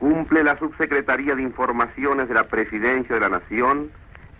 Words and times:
cumple 0.00 0.42
la 0.42 0.58
Subsecretaría 0.58 1.36
de 1.36 1.42
Informaciones 1.42 2.26
de 2.26 2.34
la 2.34 2.44
Presidencia 2.44 3.14
de 3.14 3.20
la 3.20 3.28
Nación 3.28 3.90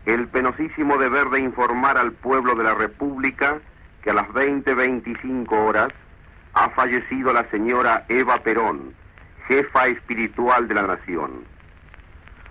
el 0.06 0.26
penosísimo 0.28 0.96
deber 0.96 1.28
de 1.28 1.40
informar 1.40 1.98
al 1.98 2.12
pueblo 2.12 2.54
de 2.54 2.64
la 2.64 2.74
República 2.74 3.58
que 4.02 4.10
a 4.10 4.14
las 4.14 4.26
20.25 4.28 5.52
horas 5.52 5.88
ha 6.54 6.70
fallecido 6.70 7.34
la 7.34 7.44
señora 7.50 8.06
Eva 8.08 8.38
Perón, 8.38 8.94
jefa 9.46 9.88
espiritual 9.88 10.66
de 10.66 10.74
la 10.74 10.86
nación. 10.86 11.44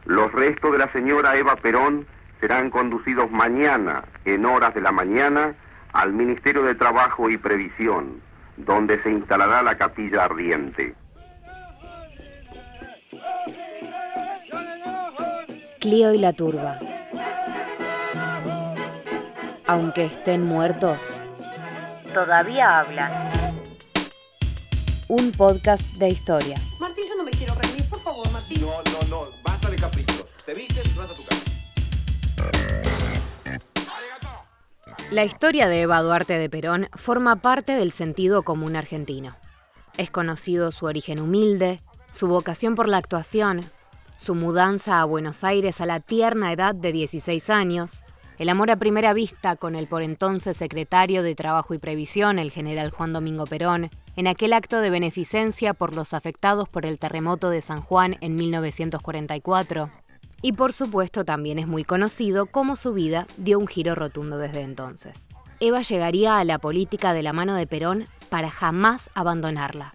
Los 0.05 0.31
restos 0.31 0.71
de 0.71 0.77
la 0.77 0.91
señora 0.91 1.35
Eva 1.35 1.55
Perón 1.55 2.05
serán 2.39 2.69
conducidos 2.69 3.31
mañana, 3.31 4.03
en 4.25 4.45
horas 4.45 4.75
de 4.75 4.81
la 4.81 4.91
mañana, 4.91 5.55
al 5.93 6.13
Ministerio 6.13 6.61
de 6.61 6.75
Trabajo 6.75 7.29
y 7.31 7.37
Previsión, 7.37 8.21
donde 8.57 9.01
se 9.01 9.09
instalará 9.09 9.63
la 9.63 9.77
capilla 9.77 10.25
ardiente. 10.25 10.93
Clío 15.79 16.13
y 16.13 16.17
la 16.17 16.33
turba. 16.33 16.77
Aunque 19.65 20.05
estén 20.05 20.43
muertos, 20.43 21.21
todavía 22.13 22.79
hablan. 22.79 23.31
Un 25.07 25.31
podcast 25.31 25.85
de 25.93 26.09
historia. 26.09 26.57
Martín, 26.81 27.05
yo 27.07 27.15
no 27.15 27.23
me 27.23 27.31
quiero 27.31 27.55
reír, 27.55 27.87
por 27.89 27.99
favor, 27.99 28.29
Martín. 28.33 28.59
No, 28.61 28.67
no, 28.67 29.07
no, 29.09 29.21
basta 29.45 29.69
de 29.69 29.77
caprichos. 29.77 30.25
Te 30.45 30.53
vistes 30.53 30.85
y 30.85 30.97
vas 30.97 31.11
a 31.11 31.15
tu 31.15 31.23
casa. 31.23 31.45
La 35.11 35.23
historia 35.23 35.69
de 35.69 35.81
Eva 35.81 36.01
Duarte 36.01 36.37
de 36.37 36.49
Perón 36.49 36.89
forma 36.93 37.37
parte 37.37 37.71
del 37.71 37.93
sentido 37.93 38.43
común 38.43 38.75
argentino. 38.75 39.37
Es 39.97 40.11
conocido 40.11 40.73
su 40.73 40.87
origen 40.87 41.21
humilde, 41.21 41.81
su 42.11 42.27
vocación 42.27 42.75
por 42.75 42.89
la 42.89 42.97
actuación, 42.97 43.63
su 44.19 44.35
mudanza 44.35 44.99
a 44.99 45.05
Buenos 45.05 45.45
Aires 45.45 45.79
a 45.79 45.85
la 45.85 46.01
tierna 46.01 46.51
edad 46.51 46.75
de 46.75 46.91
16 46.91 47.49
años, 47.49 48.03
el 48.37 48.49
amor 48.49 48.69
a 48.69 48.75
primera 48.75 49.13
vista 49.13 49.55
con 49.55 49.75
el 49.75 49.87
por 49.87 50.03
entonces 50.03 50.57
secretario 50.57 51.23
de 51.23 51.35
Trabajo 51.35 51.73
y 51.73 51.77
Previsión, 51.77 52.37
el 52.37 52.51
general 52.51 52.89
Juan 52.89 53.13
Domingo 53.13 53.45
Perón, 53.45 53.89
en 54.17 54.27
aquel 54.27 54.51
acto 54.51 54.81
de 54.81 54.89
beneficencia 54.89 55.73
por 55.73 55.95
los 55.95 56.13
afectados 56.13 56.67
por 56.67 56.85
el 56.85 56.99
terremoto 56.99 57.49
de 57.49 57.61
San 57.61 57.79
Juan 57.79 58.17
en 58.19 58.35
1944, 58.35 59.89
y 60.41 60.51
por 60.51 60.73
supuesto 60.73 61.23
también 61.23 61.57
es 61.57 61.67
muy 61.67 61.85
conocido 61.85 62.45
cómo 62.45 62.75
su 62.75 62.91
vida 62.91 63.25
dio 63.37 63.57
un 63.57 63.67
giro 63.67 63.95
rotundo 63.95 64.37
desde 64.37 64.63
entonces. 64.63 65.29
Eva 65.61 65.81
llegaría 65.81 66.39
a 66.39 66.43
la 66.43 66.59
política 66.59 67.13
de 67.13 67.23
la 67.23 67.31
mano 67.31 67.55
de 67.55 67.67
Perón 67.67 68.07
para 68.29 68.49
jamás 68.49 69.09
abandonarla. 69.13 69.93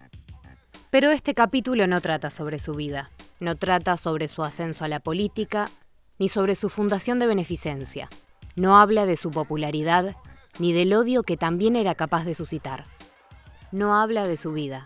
Pero 0.95 1.11
este 1.11 1.33
capítulo 1.33 1.87
no 1.87 1.99
trata 1.99 2.29
sobre 2.29 2.57
su 2.57 2.73
vida, 2.73 3.11
no 3.41 3.57
trata 3.57 3.97
sobre 3.97 4.29
su 4.29 4.45
ascenso 4.45 4.85
a 4.85 4.87
la 4.87 5.01
política, 5.01 5.69
ni 6.19 6.29
sobre 6.29 6.55
su 6.55 6.69
fundación 6.69 7.19
de 7.19 7.27
beneficencia. 7.27 8.07
No 8.55 8.77
habla 8.77 9.05
de 9.05 9.17
su 9.17 9.29
popularidad, 9.29 10.15
ni 10.57 10.71
del 10.71 10.93
odio 10.93 11.23
que 11.23 11.35
también 11.35 11.75
era 11.75 11.95
capaz 11.95 12.23
de 12.23 12.33
suscitar. 12.33 12.85
No 13.73 13.93
habla 13.93 14.25
de 14.25 14.37
su 14.37 14.53
vida, 14.53 14.85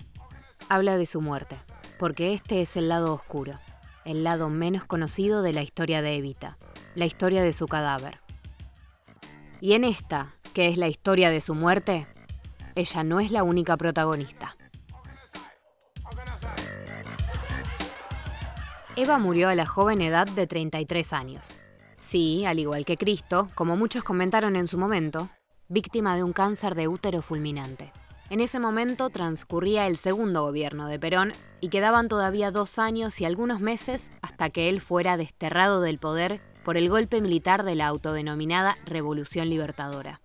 habla 0.68 0.98
de 0.98 1.06
su 1.06 1.22
muerte, 1.22 1.60
porque 2.00 2.34
este 2.34 2.64
es 2.64 2.76
el 2.76 2.90
lado 2.90 3.14
oscuro 3.14 3.60
el 4.04 4.24
lado 4.24 4.50
menos 4.50 4.86
conocido 4.86 5.44
de 5.44 5.54
la 5.54 5.62
historia 5.62 6.02
de 6.02 6.16
Evita, 6.16 6.58
la 6.96 7.06
historia 7.06 7.44
de 7.44 7.54
su 7.54 7.68
cadáver. 7.68 8.18
Y 9.62 9.74
en 9.74 9.84
esta, 9.84 10.34
que 10.56 10.70
es 10.70 10.78
la 10.80 10.88
historia 10.88 11.30
de 11.30 11.40
su 11.40 11.54
muerte, 11.54 12.08
ella 12.74 13.04
no 13.04 13.20
es 13.20 13.30
la 13.30 13.44
única 13.44 13.78
protagonista. 13.78 14.56
Eva 19.02 19.18
murió 19.18 19.48
a 19.48 19.56
la 19.56 19.66
joven 19.66 20.02
edad 20.02 20.28
de 20.28 20.46
33 20.46 21.14
años. 21.14 21.58
Sí, 21.96 22.44
al 22.46 22.60
igual 22.60 22.84
que 22.84 22.98
Cristo, 22.98 23.48
como 23.56 23.78
muchos 23.78 24.04
comentaron 24.04 24.58
en 24.58 24.68
su 24.68 24.78
momento, 24.78 25.30
víctima 25.70 26.18
de 26.18 26.24
un 26.24 26.34
cáncer 26.34 26.76
de 26.76 26.90
útero 26.90 27.22
fulminante. 27.22 27.94
En 28.30 28.42
ese 28.42 28.60
momento 28.60 29.10
transcurría 29.10 29.88
el 29.88 29.96
segundo 29.96 30.42
gobierno 30.42 30.88
de 30.88 31.00
Perón 31.00 31.32
y 31.62 31.70
quedaban 31.70 32.10
todavía 32.10 32.52
dos 32.52 32.78
años 32.78 33.22
y 33.22 33.26
algunos 33.26 33.62
meses 33.62 34.12
hasta 34.22 34.50
que 34.50 34.68
él 34.68 34.82
fuera 34.82 35.16
desterrado 35.16 35.80
del 35.80 35.98
poder 35.98 36.42
por 36.66 36.76
el 36.76 36.90
golpe 36.90 37.22
militar 37.22 37.64
de 37.64 37.76
la 37.76 37.88
autodenominada 37.88 38.78
Revolución 38.86 39.50
Libertadora. 39.50 40.20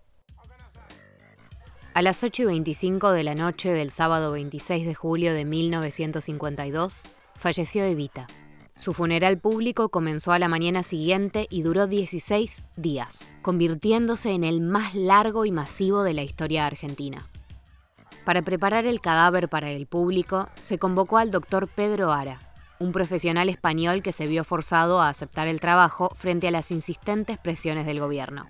A 1.95 2.03
las 2.03 2.25
8 2.25 2.43
y 2.43 2.47
25 2.47 3.12
de 3.12 3.23
la 3.23 3.37
noche 3.37 3.73
del 3.73 3.91
sábado 3.91 4.33
26 4.33 4.85
de 4.85 4.95
julio 4.97 5.33
de 5.33 5.45
1952, 5.45 7.05
falleció 7.37 7.85
Evita. 7.85 8.27
Su 8.77 8.93
funeral 8.93 9.39
público 9.39 9.89
comenzó 9.89 10.33
a 10.33 10.39
la 10.41 10.49
mañana 10.49 10.83
siguiente 10.83 11.47
y 11.49 11.62
duró 11.62 11.87
16 11.87 12.65
días, 12.77 13.33
convirtiéndose 13.41 14.33
en 14.33 14.43
el 14.43 14.61
más 14.61 14.97
largo 14.97 15.45
y 15.45 15.53
masivo 15.53 16.03
de 16.03 16.12
la 16.12 16.23
historia 16.23 16.67
argentina. 16.67 17.29
Para 18.25 18.43
preparar 18.43 18.85
el 18.85 19.01
cadáver 19.01 19.49
para 19.49 19.71
el 19.71 19.87
público, 19.87 20.49
se 20.59 20.79
convocó 20.79 21.19
al 21.19 21.31
doctor 21.31 21.69
Pedro 21.69 22.11
Ara, 22.11 22.41
un 22.81 22.91
profesional 22.91 23.49
español 23.49 24.03
que 24.03 24.12
se 24.12 24.27
vio 24.27 24.43
forzado 24.43 25.01
a 25.01 25.09
aceptar 25.09 25.47
el 25.47 25.61
trabajo 25.61 26.11
frente 26.17 26.49
a 26.49 26.51
las 26.51 26.73
insistentes 26.73 27.39
presiones 27.39 27.87
del 27.87 28.01
gobierno. 28.01 28.49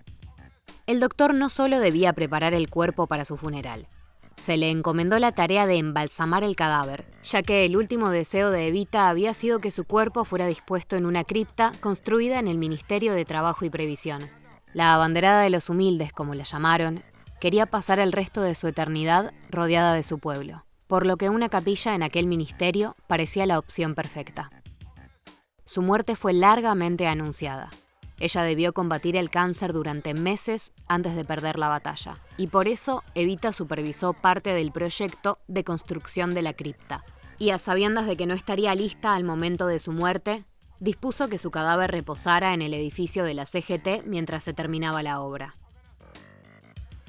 El 0.87 1.01
doctor 1.01 1.35
no 1.35 1.51
solo 1.51 1.81
debía 1.81 2.15
preparar 2.15 2.55
el 2.55 2.71
cuerpo 2.71 3.07
para 3.07 3.27
su 3.27 3.37
funeral, 3.37 3.89
se 4.37 4.57
le 4.57 4.71
encomendó 4.71 5.19
la 5.19 5.33
tarea 5.33 5.67
de 5.67 5.77
embalsamar 5.77 6.45
el 6.45 6.57
cadáver, 6.57 7.05
ya 7.23 7.43
que 7.43 7.65
el 7.65 7.77
último 7.77 8.11
deseo 8.11 8.51
de 8.51 8.69
Evita 8.69 9.09
había 9.09 9.35
sido 9.35 9.61
que 9.61 9.71
su 9.71 9.85
cuerpo 9.85 10.25
fuera 10.25 10.47
dispuesto 10.47 10.97
en 10.97 11.07
una 11.07 11.25
cripta 11.25 11.73
construida 11.81 12.39
en 12.39 12.49
el 12.49 12.59
Ministerio 12.59 13.15
de 13.15 13.25
Trabajo 13.25 13.65
y 13.65 13.71
Previsión. 13.71 14.29
La 14.73 14.95
abanderada 14.95 15.41
de 15.43 15.51
los 15.51 15.71
humildes, 15.71 16.13
como 16.13 16.35
la 16.35 16.45
llamaron, 16.45 17.03
quería 17.41 17.67
pasar 17.67 18.01
el 18.01 18.13
resto 18.13 18.41
de 18.43 18.55
su 18.55 18.67
eternidad 18.67 19.33
rodeada 19.51 19.93
de 19.93 20.03
su 20.03 20.19
pueblo, 20.19 20.65
por 20.87 21.07
lo 21.07 21.17
que 21.17 21.31
una 21.31 21.49
capilla 21.49 21.95
en 21.95 22.03
aquel 22.03 22.27
ministerio 22.27 22.97
parecía 23.07 23.47
la 23.47 23.59
opción 23.59 23.95
perfecta. 23.95 24.51
Su 25.65 25.81
muerte 25.81 26.17
fue 26.17 26.33
largamente 26.33 27.07
anunciada. 27.07 27.71
Ella 28.19 28.43
debió 28.43 28.73
combatir 28.73 29.17
el 29.17 29.31
cáncer 29.31 29.73
durante 29.73 30.15
meses 30.15 30.73
antes 30.87 31.17
de 31.17 31.25
perder 31.25 31.59
la 31.59 31.69
batalla, 31.69 32.19
y 32.37 32.47
por 32.47 32.69
eso 32.69 33.03
Evita 33.15 33.53
supervisó 33.53 34.13
parte 34.13 34.55
del 34.55 34.71
proyecto 34.71 35.39
de 35.49 35.65
construcción 35.65 36.33
de 36.33 36.43
la 36.43 36.53
cripta. 36.53 37.05
Y 37.39 37.51
a 37.51 37.59
sabiendas 37.59 38.07
de 38.07 38.17
que 38.17 38.27
no 38.27 38.35
estaría 38.35 38.75
lista 38.75 39.15
al 39.15 39.25
momento 39.25 39.67
de 39.67 39.81
su 39.81 39.91
muerte, 39.91 40.45
dispuso 40.79 41.29
que 41.29 41.39
su 41.39 41.51
cadáver 41.51 41.91
reposara 41.91 42.55
en 42.55 42.63
el 42.63 42.75
edificio 42.75 43.25
de 43.25 43.35
la 43.35 43.47
CGT 43.47 44.05
mientras 44.05 44.45
se 44.45 44.53
terminaba 44.53 45.03
la 45.03 45.21
obra. 45.21 45.55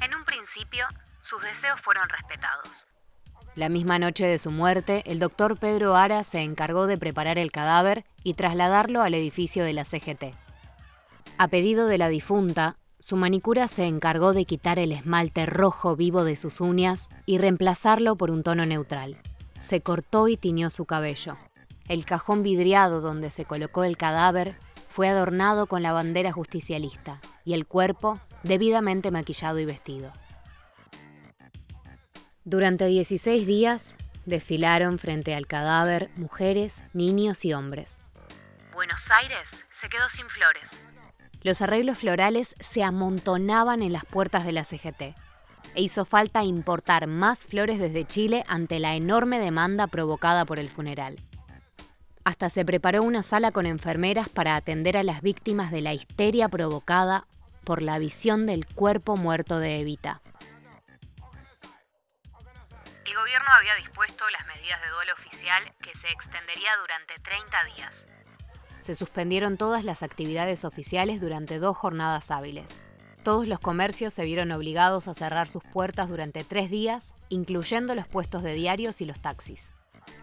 En 0.02 0.16
un 0.16 0.26
principio, 0.26 0.86
sus 1.22 1.42
deseos 1.44 1.80
fueron 1.80 2.10
respetados. 2.10 2.88
La 3.56 3.70
misma 3.70 4.00
noche 4.00 4.26
de 4.26 4.38
su 4.38 4.52
muerte, 4.52 5.04
el 5.06 5.20
doctor 5.20 5.58
Pedro 5.58 5.96
Ara 5.96 6.24
se 6.24 6.42
encargó 6.42 6.88
de 6.88 6.98
preparar 6.98 7.38
el 7.38 7.52
cadáver 7.52 8.04
y 8.24 8.34
trasladarlo 8.34 9.02
al 9.02 9.14
edificio 9.14 9.64
de 9.64 9.74
la 9.74 9.86
CGT. 9.86 10.45
A 11.38 11.50
pedido 11.50 11.88
de 11.88 11.98
la 11.98 12.08
difunta, 12.08 12.78
su 12.98 13.18
manicura 13.18 13.68
se 13.68 13.86
encargó 13.86 14.32
de 14.32 14.46
quitar 14.46 14.80
el 14.80 14.94
esmalte 14.94 15.46
rojo 15.46 15.98
vivo 15.98 16.24
de 16.24 16.38
sus 16.38 16.62
uñas 16.62 17.10
y 17.26 17.40
reemplazarlo 17.40 18.16
por 18.16 18.32
un 18.32 18.42
tono 18.42 18.66
neutral. 18.66 19.20
Se 19.60 19.82
cortó 19.82 20.30
y 20.30 20.38
tiñó 20.38 20.70
su 20.70 20.86
cabello. 20.86 21.38
El 21.90 22.06
cajón 22.06 22.42
vidriado 22.42 23.02
donde 23.02 23.32
se 23.32 23.44
colocó 23.44 23.84
el 23.84 23.98
cadáver 23.98 24.58
fue 24.88 25.10
adornado 25.10 25.68
con 25.68 25.84
la 25.84 25.92
bandera 25.92 26.32
justicialista 26.32 27.20
y 27.44 27.54
el 27.54 27.68
cuerpo 27.68 28.22
debidamente 28.44 29.12
maquillado 29.12 29.60
y 29.60 29.66
vestido. 29.66 30.14
Durante 32.46 32.88
16 32.88 33.46
días 33.46 33.98
desfilaron 34.26 35.00
frente 35.00 35.36
al 35.36 35.48
cadáver 35.48 36.12
mujeres, 36.16 36.86
niños 36.94 37.44
y 37.44 37.54
hombres. 37.54 38.04
Buenos 38.74 39.12
Aires 39.12 39.66
se 39.70 39.90
quedó 39.90 40.08
sin 40.10 40.30
flores. 40.30 40.84
Los 41.46 41.62
arreglos 41.62 42.00
florales 42.00 42.56
se 42.60 42.84
amontonaban 42.84 43.84
en 43.84 43.94
las 43.94 44.04
puertas 44.04 44.46
de 44.48 44.52
la 44.52 44.64
CGT 44.64 45.02
e 45.02 45.16
hizo 45.76 46.04
falta 46.04 46.44
importar 46.44 47.06
más 47.06 47.46
flores 47.46 47.78
desde 47.78 48.04
Chile 48.04 48.44
ante 48.48 48.80
la 48.80 48.96
enorme 48.96 49.38
demanda 49.38 49.86
provocada 49.86 50.46
por 50.46 50.58
el 50.58 50.72
funeral. 50.72 51.18
Hasta 52.24 52.50
se 52.50 52.66
preparó 52.66 53.04
una 53.04 53.22
sala 53.22 53.52
con 53.52 53.68
enfermeras 53.68 54.28
para 54.28 54.56
atender 54.56 54.98
a 54.98 55.04
las 55.04 55.22
víctimas 55.22 55.70
de 55.70 55.82
la 55.82 55.94
histeria 55.94 56.50
provocada 56.50 57.28
por 57.64 57.84
la 57.84 58.00
visión 58.00 58.48
del 58.48 58.66
cuerpo 58.66 59.16
muerto 59.16 59.60
de 59.60 59.82
Evita. 59.82 60.24
El 63.06 63.14
gobierno 63.14 63.50
había 63.56 63.76
dispuesto 63.76 64.28
las 64.32 64.48
medidas 64.48 64.82
de 64.82 64.90
duelo 64.90 65.14
oficial 65.14 65.64
que 65.80 65.94
se 65.94 66.08
extendería 66.08 66.72
durante 66.82 67.20
30 67.20 67.64
días. 67.76 68.08
Se 68.80 68.96
suspendieron 68.96 69.58
todas 69.58 69.84
las 69.84 70.04
actividades 70.04 70.66
oficiales 70.66 71.22
durante 71.22 71.60
dos 71.60 71.78
jornadas 71.78 72.32
hábiles. 72.32 72.82
Todos 73.24 73.48
los 73.48 73.60
comercios 73.60 74.14
se 74.14 74.24
vieron 74.24 74.52
obligados 74.52 75.08
a 75.08 75.16
cerrar 75.16 75.50
sus 75.50 75.64
puertas 75.64 76.10
durante 76.10 76.44
tres 76.44 76.70
días, 76.70 77.16
incluyendo 77.30 77.96
los 77.96 78.08
puestos 78.08 78.44
de 78.44 78.54
diarios 78.54 79.02
y 79.02 79.06
los 79.06 79.20
taxis. 79.20 79.74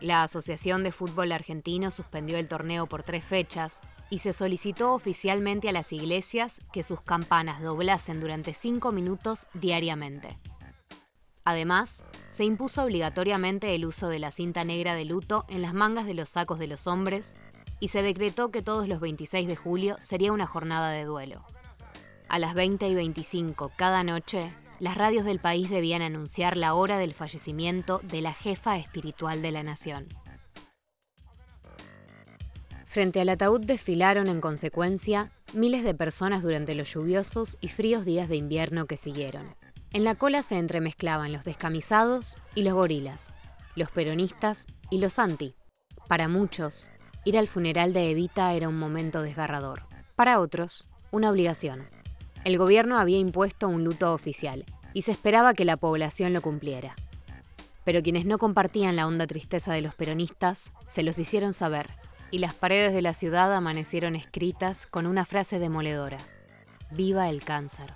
La 0.00 0.22
Asociación 0.22 0.84
de 0.84 0.92
Fútbol 0.92 1.32
Argentino 1.32 1.90
suspendió 1.90 2.38
el 2.38 2.48
torneo 2.48 2.86
por 2.86 3.02
tres 3.02 3.24
fechas 3.24 3.80
y 4.10 4.18
se 4.18 4.32
solicitó 4.32 4.92
oficialmente 4.94 5.68
a 5.68 5.72
las 5.72 5.92
iglesias 5.92 6.60
que 6.72 6.82
sus 6.82 7.00
campanas 7.00 7.62
doblasen 7.62 8.20
durante 8.20 8.54
cinco 8.54 8.92
minutos 8.92 9.46
diariamente. 9.54 10.38
Además, 11.44 12.04
se 12.30 12.44
impuso 12.44 12.84
obligatoriamente 12.84 13.74
el 13.74 13.84
uso 13.84 14.08
de 14.08 14.20
la 14.20 14.30
cinta 14.30 14.64
negra 14.64 14.94
de 14.94 15.04
luto 15.04 15.44
en 15.48 15.62
las 15.62 15.74
mangas 15.74 16.06
de 16.06 16.14
los 16.14 16.28
sacos 16.28 16.58
de 16.58 16.68
los 16.68 16.86
hombres 16.86 17.34
y 17.82 17.88
se 17.88 18.00
decretó 18.00 18.52
que 18.52 18.62
todos 18.62 18.86
los 18.86 19.00
26 19.00 19.48
de 19.48 19.56
julio 19.56 19.96
sería 19.98 20.30
una 20.30 20.46
jornada 20.46 20.90
de 20.90 21.02
duelo. 21.02 21.44
A 22.28 22.38
las 22.38 22.54
20 22.54 22.86
y 22.86 22.94
25 22.94 23.72
cada 23.74 24.04
noche, 24.04 24.54
las 24.78 24.96
radios 24.96 25.24
del 25.24 25.40
país 25.40 25.68
debían 25.68 26.00
anunciar 26.00 26.56
la 26.56 26.74
hora 26.74 26.96
del 26.98 27.12
fallecimiento 27.12 28.00
de 28.04 28.22
la 28.22 28.34
jefa 28.34 28.76
espiritual 28.78 29.42
de 29.42 29.50
la 29.50 29.64
nación. 29.64 30.06
Frente 32.86 33.20
al 33.20 33.30
ataúd 33.30 33.62
desfilaron 33.66 34.28
en 34.28 34.40
consecuencia 34.40 35.32
miles 35.52 35.82
de 35.82 35.96
personas 35.96 36.44
durante 36.44 36.76
los 36.76 36.94
lluviosos 36.94 37.58
y 37.60 37.66
fríos 37.66 38.04
días 38.04 38.28
de 38.28 38.36
invierno 38.36 38.86
que 38.86 38.96
siguieron. 38.96 39.56
En 39.92 40.04
la 40.04 40.14
cola 40.14 40.44
se 40.44 40.56
entremezclaban 40.56 41.32
los 41.32 41.42
descamisados 41.42 42.36
y 42.54 42.62
los 42.62 42.74
gorilas, 42.74 43.30
los 43.74 43.90
peronistas 43.90 44.68
y 44.88 44.98
los 44.98 45.18
anti. 45.18 45.56
Para 46.06 46.28
muchos, 46.28 46.91
ir 47.24 47.38
al 47.38 47.48
funeral 47.48 47.92
de 47.92 48.10
Evita 48.10 48.52
era 48.54 48.68
un 48.68 48.78
momento 48.78 49.22
desgarrador. 49.22 49.84
Para 50.16 50.40
otros, 50.40 50.86
una 51.10 51.30
obligación. 51.30 51.88
El 52.44 52.58
gobierno 52.58 52.98
había 52.98 53.18
impuesto 53.18 53.68
un 53.68 53.84
luto 53.84 54.12
oficial 54.12 54.64
y 54.94 55.02
se 55.02 55.12
esperaba 55.12 55.54
que 55.54 55.64
la 55.64 55.76
población 55.76 56.32
lo 56.32 56.42
cumpliera. 56.42 56.96
Pero 57.84 58.02
quienes 58.02 58.26
no 58.26 58.38
compartían 58.38 58.96
la 58.96 59.06
honda 59.06 59.26
tristeza 59.26 59.72
de 59.72 59.82
los 59.82 59.94
peronistas 59.94 60.72
se 60.86 61.02
los 61.02 61.18
hicieron 61.18 61.52
saber 61.52 61.90
y 62.30 62.38
las 62.38 62.54
paredes 62.54 62.94
de 62.94 63.02
la 63.02 63.14
ciudad 63.14 63.54
amanecieron 63.54 64.16
escritas 64.16 64.86
con 64.86 65.06
una 65.06 65.24
frase 65.24 65.58
demoledora. 65.58 66.18
Viva 66.90 67.28
el 67.28 67.44
cáncer. 67.44 67.92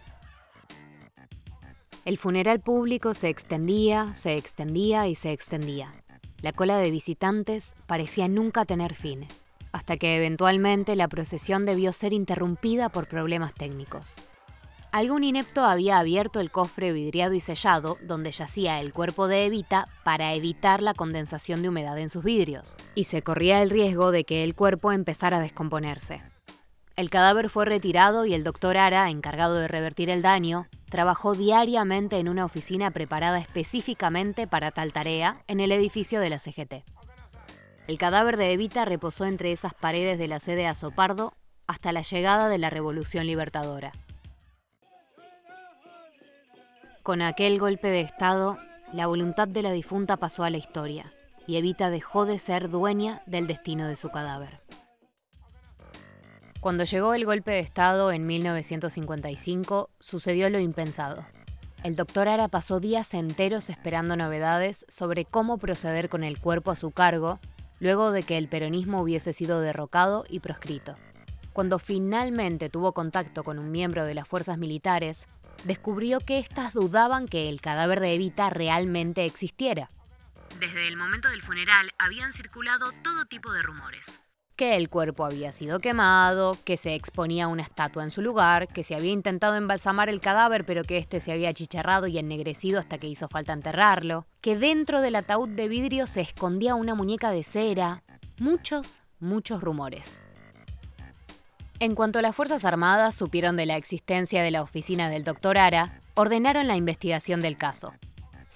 El 2.05 2.19
funeral 2.19 2.61
público 2.61 3.15
se 3.15 3.29
extendía, 3.29 4.15
se 4.15 4.37
extendía 4.37 5.09
y 5.09 5.17
se 5.17 5.33
extendía. 5.33 5.93
La 6.43 6.53
cola 6.53 6.79
de 6.79 6.91
visitantes 6.91 7.75
parecía 7.87 8.29
nunca 8.29 8.65
tener 8.65 8.95
fin, 8.95 9.27
hasta 9.73 9.97
que 9.97 10.17
eventualmente 10.17 10.97
la 10.97 11.09
procesión 11.09 11.65
debió 11.65 11.93
ser 11.93 12.13
interrumpida 12.13 12.89
por 12.89 13.09
problemas 13.09 13.55
técnicos. 13.55 14.17
Algún 14.93 15.25
inepto 15.25 15.65
había 15.65 15.99
abierto 15.99 16.41
el 16.41 16.51
cofre 16.51 16.93
vidriado 16.93 17.35
y 17.35 17.41
sellado 17.41 17.99
donde 18.03 18.33
yacía 18.33 18.81
el 18.81 18.93
cuerpo 18.93 19.29
de 19.29 19.47
Evita 19.47 19.89
para 20.05 20.33
evitar 20.33 20.83
la 20.83 20.95
condensación 20.95 21.61
de 21.61 21.69
humedad 21.69 21.99
en 21.99 22.09
sus 22.09 22.25
vidrios, 22.25 22.77
y 22.95 23.05
se 23.05 23.23
corría 23.23 23.63
el 23.63 23.71
riesgo 23.71 24.11
de 24.11 24.25
que 24.25 24.45
el 24.45 24.55
cuerpo 24.55 24.93
empezara 24.93 25.39
a 25.39 25.43
descomponerse. 25.43 26.23
El 26.97 27.11
cadáver 27.11 27.51
fue 27.51 27.67
retirado 27.67 28.25
y 28.25 28.33
el 28.33 28.43
doctor 28.43 28.79
Ara, 28.79 29.11
encargado 29.11 29.57
de 29.57 29.69
revertir 29.69 30.09
el 30.09 30.23
daño, 30.23 30.67
trabajó 30.97 31.35
diariamente 31.35 32.19
en 32.19 32.27
una 32.27 32.47
oficina 32.47 32.91
preparada 32.91 33.39
específicamente 33.39 34.47
para 34.47 34.71
tal 34.71 34.95
tarea 34.95 35.43
en 35.47 35.61
el 35.61 35.71
edificio 35.71 36.21
de 36.21 36.31
la 36.31 36.39
CGT. 36.39 36.85
El 37.87 37.99
cadáver 37.99 38.39
de 38.39 38.55
Evita 38.55 38.87
reposó 38.87 39.27
entre 39.27 39.53
esas 39.53 39.75
paredes 39.75 40.19
de 40.19 40.27
la 40.27 40.41
sede 40.41 40.67
Azopardo 40.67 41.35
hasta 41.67 41.93
la 41.93 42.01
llegada 42.01 42.49
de 42.49 42.57
la 42.57 42.71
Revolución 42.71 43.27
Libertadora. 43.27 43.93
Con 47.03 47.21
aquel 47.21 47.59
golpe 47.59 47.89
de 47.89 48.01
Estado, 48.01 48.57
la 48.95 49.07
voluntad 49.07 49.49
de 49.49 49.61
la 49.61 49.73
difunta 49.73 50.17
pasó 50.17 50.45
a 50.45 50.51
la 50.51 50.57
historia 50.57 51.13
y 51.47 51.59
Evita 51.59 51.91
dejó 51.91 52.25
de 52.25 52.39
ser 52.39 52.71
dueña 52.71 53.21
del 53.27 53.47
destino 53.47 53.87
de 53.87 53.97
su 53.97 54.09
cadáver. 54.09 54.63
Cuando 56.61 56.85
llegó 56.85 57.15
el 57.15 57.25
golpe 57.25 57.53
de 57.53 57.61
Estado 57.61 58.11
en 58.11 58.27
1955, 58.27 59.91
sucedió 60.01 60.51
lo 60.51 60.59
impensado. 60.59 61.27
El 61.85 61.95
doctor 61.95 62.29
Ara 62.29 62.49
pasó 62.49 62.81
días 62.81 63.15
enteros 63.15 63.71
esperando 63.71 64.17
novedades 64.17 64.85
sobre 64.89 65.25
cómo 65.25 65.59
proceder 65.59 66.09
con 66.09 66.25
el 66.25 66.41
cuerpo 66.41 66.71
a 66.71 66.77
su 66.77 66.91
cargo, 66.91 67.39
luego 67.79 68.11
de 68.11 68.23
que 68.23 68.39
el 68.39 68.49
peronismo 68.49 69.03
hubiese 69.03 69.33
sido 69.33 69.61
derrocado 69.61 70.25
y 70.29 70.41
proscrito. 70.41 70.97
Cuando 71.53 71.79
finalmente 71.79 72.69
tuvo 72.71 72.93
contacto 72.93 73.45
con 73.45 73.59
un 73.59 73.71
miembro 73.71 74.05
de 74.05 74.15
las 74.15 74.27
fuerzas 74.27 74.59
militares, 74.59 75.27
descubrió 75.65 76.21
que 76.21 76.39
éstas 76.39 76.73
dudaban 76.73 77.27
que 77.29 77.49
el 77.49 77.61
cadáver 77.61 78.01
de 78.01 78.15
Evita 78.15 78.51
realmente 78.51 79.25
existiera. 79.25 79.89
Desde 80.59 80.89
el 80.89 80.97
momento 80.97 81.29
del 81.29 81.43
funeral 81.43 81.93
habían 81.99 82.33
circulado 82.33 82.93
todo 83.03 83.27
tipo 83.27 83.53
de 83.53 83.63
rumores. 83.63 84.21
Que 84.57 84.77
el 84.77 84.89
cuerpo 84.89 85.27
había 85.27 85.53
sido 85.53 85.81
quemado, 85.81 86.57
que 86.65 86.79
se 86.79 86.95
exponía 86.95 87.47
una 87.47 87.63
estatua 87.63 88.03
en 88.03 88.11
su 88.11 88.23
lugar, 88.23 88.69
que 88.69 88.83
se 88.83 88.95
había 88.95 89.13
intentado 89.13 89.55
embalsamar 89.55 90.09
el 90.09 90.21
cadáver 90.21 90.65
pero 90.65 90.83
que 90.83 90.97
éste 90.97 91.21
se 91.21 91.31
había 91.31 91.51
achicharrado 91.51 92.07
y 92.07 92.17
ennegrecido 92.17 92.81
hasta 92.81 92.97
que 92.97 93.07
hizo 93.07 93.29
falta 93.29 93.53
enterrarlo, 93.53 94.27
que 94.41 94.57
dentro 94.57 95.03
del 95.03 95.17
ataúd 95.17 95.51
de 95.51 95.69
vidrio 95.69 96.07
se 96.07 96.23
escondía 96.23 96.75
una 96.75 96.95
muñeca 96.95 97.31
de 97.31 97.45
cera. 97.45 98.03
Muchos, 98.39 99.03
muchos 99.21 99.61
rumores. 99.61 100.21
En 101.79 101.95
cuanto 101.95 102.23
las 102.23 102.35
Fuerzas 102.35 102.65
Armadas 102.65 103.15
supieron 103.15 103.57
de 103.57 103.67
la 103.67 103.77
existencia 103.77 104.43
de 104.43 104.51
la 104.51 104.63
oficina 104.63 105.11
del 105.11 105.25
doctor 105.25 105.59
Ara, 105.59 106.01
ordenaron 106.15 106.67
la 106.67 106.77
investigación 106.77 107.43
del 107.43 107.59
caso. 107.59 107.93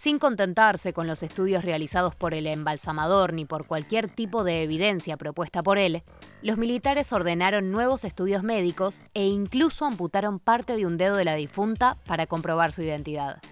Sin 0.00 0.18
contentarse 0.18 0.94
con 0.94 1.06
los 1.06 1.22
estudios 1.22 1.62
realizados 1.62 2.14
por 2.14 2.32
el 2.32 2.46
embalsamador 2.46 3.34
ni 3.34 3.44
por 3.44 3.66
cualquier 3.66 4.08
tipo 4.08 4.44
de 4.44 4.62
evidencia 4.62 5.18
propuesta 5.18 5.62
por 5.62 5.76
él, 5.76 6.04
los 6.40 6.56
militares 6.56 7.12
ordenaron 7.12 7.70
nuevos 7.70 8.06
estudios 8.06 8.42
médicos 8.42 9.02
e 9.12 9.26
incluso 9.26 9.84
amputaron 9.84 10.38
parte 10.38 10.74
de 10.74 10.86
un 10.86 10.96
dedo 10.96 11.16
de 11.16 11.26
la 11.26 11.34
difunta 11.34 11.98
para 12.06 12.26
comprobar 12.26 12.72
su 12.72 12.80
identidad. 12.80 13.42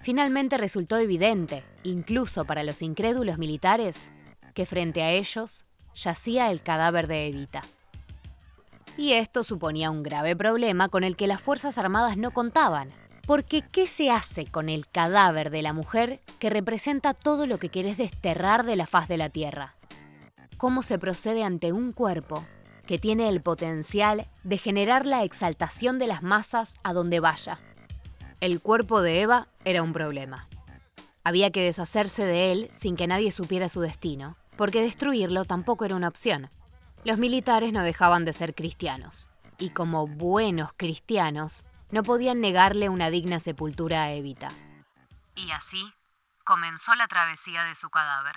Finalmente 0.00 0.56
resultó 0.56 0.96
evidente, 0.96 1.62
incluso 1.82 2.46
para 2.46 2.64
los 2.64 2.80
incrédulos 2.80 3.36
militares, 3.36 4.12
que 4.54 4.64
frente 4.64 5.02
a 5.02 5.10
ellos 5.10 5.66
yacía 5.94 6.50
el 6.50 6.62
cadáver 6.62 7.06
de 7.06 7.26
Evita 7.26 7.60
y 8.96 9.12
esto 9.12 9.44
suponía 9.44 9.90
un 9.90 10.02
grave 10.02 10.34
problema 10.34 10.88
con 10.88 11.04
el 11.04 11.16
que 11.16 11.26
las 11.26 11.42
Fuerzas 11.42 11.76
Armadas 11.76 12.16
no 12.16 12.30
contaban. 12.30 12.90
Porque 13.30 13.62
¿qué 13.62 13.86
se 13.86 14.10
hace 14.10 14.46
con 14.46 14.68
el 14.68 14.88
cadáver 14.88 15.50
de 15.50 15.62
la 15.62 15.72
mujer 15.72 16.18
que 16.40 16.50
representa 16.50 17.14
todo 17.14 17.46
lo 17.46 17.58
que 17.58 17.68
querés 17.68 17.96
desterrar 17.96 18.64
de 18.64 18.74
la 18.74 18.88
faz 18.88 19.06
de 19.06 19.18
la 19.18 19.30
Tierra? 19.30 19.76
¿Cómo 20.56 20.82
se 20.82 20.98
procede 20.98 21.44
ante 21.44 21.70
un 21.70 21.92
cuerpo 21.92 22.44
que 22.86 22.98
tiene 22.98 23.28
el 23.28 23.40
potencial 23.40 24.26
de 24.42 24.58
generar 24.58 25.06
la 25.06 25.22
exaltación 25.22 26.00
de 26.00 26.08
las 26.08 26.24
masas 26.24 26.80
a 26.82 26.92
donde 26.92 27.20
vaya? 27.20 27.60
El 28.40 28.60
cuerpo 28.60 29.00
de 29.00 29.20
Eva 29.20 29.46
era 29.64 29.84
un 29.84 29.92
problema. 29.92 30.48
Había 31.22 31.52
que 31.52 31.62
deshacerse 31.62 32.24
de 32.24 32.50
él 32.50 32.68
sin 32.76 32.96
que 32.96 33.06
nadie 33.06 33.30
supiera 33.30 33.68
su 33.68 33.80
destino, 33.80 34.38
porque 34.56 34.82
destruirlo 34.82 35.44
tampoco 35.44 35.84
era 35.84 35.94
una 35.94 36.08
opción. 36.08 36.50
Los 37.04 37.18
militares 37.18 37.72
no 37.72 37.84
dejaban 37.84 38.24
de 38.24 38.32
ser 38.32 38.56
cristianos, 38.56 39.28
y 39.56 39.70
como 39.70 40.08
buenos 40.08 40.70
cristianos, 40.76 41.64
no 41.90 42.02
podían 42.02 42.40
negarle 42.40 42.88
una 42.88 43.10
digna 43.10 43.40
sepultura 43.40 44.04
a 44.04 44.12
Evita. 44.12 44.48
Y 45.34 45.50
así 45.50 45.92
comenzó 46.44 46.94
la 46.94 47.08
travesía 47.08 47.64
de 47.64 47.74
su 47.74 47.90
cadáver. 47.90 48.36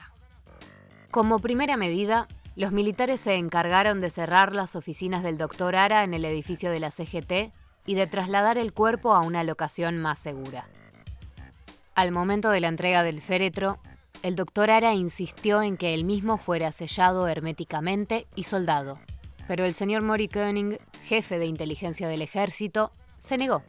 Como 1.12 1.40
primera 1.40 1.78
medida, 1.78 2.28
los 2.56 2.72
militares 2.72 3.22
se 3.22 3.36
encargaron 3.36 4.02
de 4.02 4.10
cerrar 4.10 4.54
las 4.54 4.76
oficinas 4.76 5.24
del 5.24 5.38
doctor 5.38 5.76
Ara 5.76 6.04
en 6.04 6.14
el 6.14 6.26
edificio 6.26 6.70
de 6.70 6.80
la 6.80 6.92
CGT 6.92 7.52
y 7.86 7.96
de 7.96 8.08
trasladar 8.08 8.58
el 8.58 8.74
cuerpo 8.74 9.14
a 9.14 9.22
una 9.22 9.44
locación 9.44 9.98
más 9.98 10.20
segura. 10.20 10.68
Al 11.96 12.12
momento 12.12 12.50
de 12.50 12.60
la 12.60 12.68
entrega 12.70 13.04
del 13.04 13.22
féretro, 13.22 13.80
el 14.22 14.36
doctor 14.36 14.72
Ara 14.72 14.94
insistió 14.94 15.62
en 15.62 15.78
que 15.78 15.94
el 15.94 16.06
mismo 16.06 16.38
fuera 16.38 16.72
sellado 16.72 17.28
herméticamente 17.28 18.26
y 18.36 18.44
soldado, 18.44 19.00
pero 19.48 19.66
el 19.66 19.74
señor 19.74 20.02
Mori 20.02 20.28
Koenig, 20.28 20.80
jefe 21.04 21.38
de 21.40 21.46
inteligencia 21.46 22.08
del 22.08 22.22
ejército, 22.22 22.94
se 23.24 23.38
negó, 23.38 23.64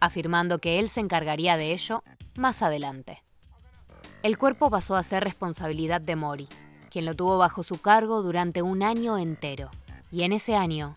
afirmando 0.00 0.58
que 0.58 0.78
él 0.78 0.88
se 0.88 1.00
encargaría 1.00 1.58
de 1.58 1.74
ello 1.74 2.02
más 2.34 2.62
adelante. 2.62 3.22
El 4.22 4.38
cuerpo 4.38 4.70
pasó 4.70 4.96
a 4.96 5.02
ser 5.02 5.22
responsabilidad 5.22 6.00
de 6.00 6.16
Mori, 6.16 6.48
quien 6.90 7.04
lo 7.04 7.14
tuvo 7.14 7.36
bajo 7.36 7.62
su 7.62 7.78
cargo 7.78 8.22
durante 8.22 8.62
un 8.62 8.82
año 8.82 9.18
entero, 9.18 9.70
y 10.10 10.22
en 10.22 10.32
ese 10.32 10.56
año, 10.56 10.96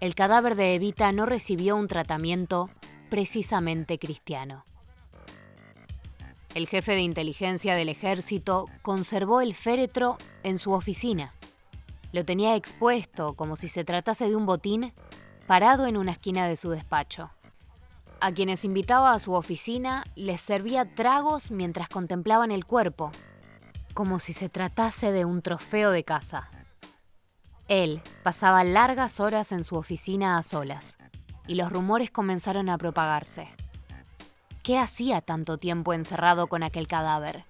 el 0.00 0.14
cadáver 0.14 0.56
de 0.56 0.74
Evita 0.74 1.12
no 1.12 1.26
recibió 1.26 1.76
un 1.76 1.86
tratamiento 1.86 2.70
precisamente 3.10 3.98
cristiano. 3.98 4.64
El 6.54 6.66
jefe 6.66 6.92
de 6.92 7.02
inteligencia 7.02 7.76
del 7.76 7.90
ejército 7.90 8.64
conservó 8.80 9.42
el 9.42 9.54
féretro 9.54 10.16
en 10.44 10.56
su 10.56 10.72
oficina. 10.72 11.34
Lo 12.12 12.24
tenía 12.24 12.56
expuesto 12.56 13.34
como 13.34 13.56
si 13.56 13.68
se 13.68 13.84
tratase 13.84 14.30
de 14.30 14.34
un 14.34 14.46
botín 14.46 14.94
parado 15.48 15.86
en 15.86 15.96
una 15.96 16.12
esquina 16.12 16.46
de 16.46 16.58
su 16.58 16.68
despacho. 16.68 17.30
A 18.20 18.32
quienes 18.32 18.66
invitaba 18.66 19.12
a 19.12 19.18
su 19.18 19.32
oficina 19.32 20.04
les 20.14 20.42
servía 20.42 20.94
tragos 20.94 21.50
mientras 21.50 21.88
contemplaban 21.88 22.50
el 22.50 22.66
cuerpo, 22.66 23.10
como 23.94 24.18
si 24.18 24.34
se 24.34 24.50
tratase 24.50 25.10
de 25.10 25.24
un 25.24 25.40
trofeo 25.40 25.90
de 25.90 26.04
caza. 26.04 26.50
Él 27.66 28.02
pasaba 28.22 28.62
largas 28.62 29.20
horas 29.20 29.50
en 29.52 29.64
su 29.64 29.76
oficina 29.76 30.36
a 30.36 30.42
solas, 30.42 30.98
y 31.46 31.54
los 31.54 31.72
rumores 31.72 32.10
comenzaron 32.10 32.68
a 32.68 32.76
propagarse. 32.76 33.48
¿Qué 34.62 34.78
hacía 34.78 35.22
tanto 35.22 35.56
tiempo 35.56 35.94
encerrado 35.94 36.48
con 36.48 36.62
aquel 36.62 36.86
cadáver? 36.86 37.46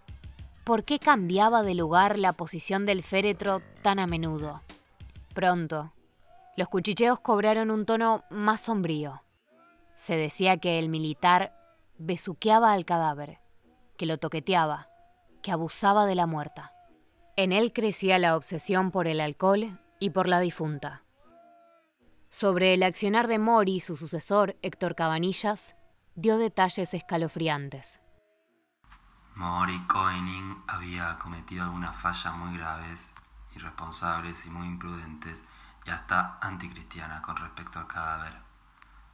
¿Por 0.62 0.84
qué 0.84 1.00
cambiaba 1.00 1.64
de 1.64 1.74
lugar 1.74 2.16
la 2.16 2.32
posición 2.32 2.86
del 2.86 3.02
féretro 3.02 3.60
tan 3.82 3.98
a 3.98 4.06
menudo? 4.06 4.62
Pronto, 5.34 5.92
los 6.58 6.68
cuchicheos 6.68 7.20
cobraron 7.20 7.70
un 7.70 7.86
tono 7.86 8.24
más 8.30 8.62
sombrío. 8.62 9.22
Se 9.94 10.16
decía 10.16 10.56
que 10.56 10.80
el 10.80 10.88
militar 10.88 11.54
besuqueaba 11.98 12.72
al 12.72 12.84
cadáver, 12.84 13.38
que 13.96 14.06
lo 14.06 14.18
toqueteaba, 14.18 14.88
que 15.40 15.52
abusaba 15.52 16.04
de 16.04 16.16
la 16.16 16.26
muerta. 16.26 16.72
En 17.36 17.52
él 17.52 17.72
crecía 17.72 18.18
la 18.18 18.34
obsesión 18.34 18.90
por 18.90 19.06
el 19.06 19.20
alcohol 19.20 19.78
y 20.00 20.10
por 20.10 20.26
la 20.26 20.40
difunta. 20.40 21.04
Sobre 22.28 22.74
el 22.74 22.82
accionar 22.82 23.28
de 23.28 23.38
Mori, 23.38 23.78
su 23.78 23.94
sucesor, 23.94 24.56
Héctor 24.60 24.96
Cabanillas, 24.96 25.76
dio 26.16 26.38
detalles 26.38 26.92
escalofriantes. 26.92 28.00
Mori 29.36 29.78
Koenig 29.86 30.56
había 30.66 31.20
cometido 31.20 31.62
algunas 31.62 31.94
fallas 31.94 32.34
muy 32.34 32.58
graves, 32.58 33.12
irresponsables 33.54 34.44
y 34.44 34.50
muy 34.50 34.66
imprudentes 34.66 35.40
y 35.88 35.90
hasta 35.90 36.38
anticristianas 36.42 37.22
con 37.22 37.36
respecto 37.36 37.78
al 37.78 37.86
cadáver. 37.86 38.34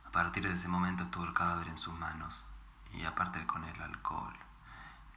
A 0.05 0.11
partir 0.11 0.49
de 0.49 0.55
ese 0.55 0.67
momento 0.67 1.07
tuvo 1.07 1.25
el 1.25 1.33
cadáver 1.33 1.69
en 1.69 1.79
sus 1.79 1.95
manos 1.95 2.43
y 2.93 3.05
aparte 3.05 3.47
con 3.47 3.65
el 3.65 3.81
alcohol. 3.81 4.35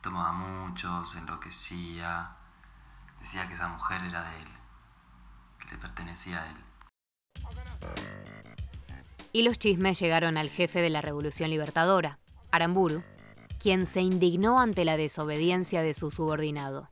Tomaba 0.01 0.33
mucho, 0.33 1.03
se 1.07 1.17
enloquecía, 1.17 2.29
decía 3.19 3.47
que 3.47 3.55
esa 3.55 3.69
mujer 3.69 4.03
era 4.03 4.21
de 4.29 4.41
él 4.41 4.47
le 5.71 5.77
pertenecía 5.77 6.43
a 6.43 6.49
él. 6.49 6.57
Y 9.33 9.41
los 9.43 9.59
chismes 9.59 9.99
llegaron 9.99 10.37
al 10.37 10.49
jefe 10.49 10.79
de 10.79 10.89
la 10.89 11.01
Revolución 11.01 11.49
Libertadora, 11.49 12.19
Aramburu, 12.51 13.03
quien 13.59 13.85
se 13.85 14.01
indignó 14.01 14.61
ante 14.61 14.85
la 14.85 14.95
desobediencia 14.95 15.81
de 15.81 15.93
su 15.93 16.11
subordinado. 16.11 16.89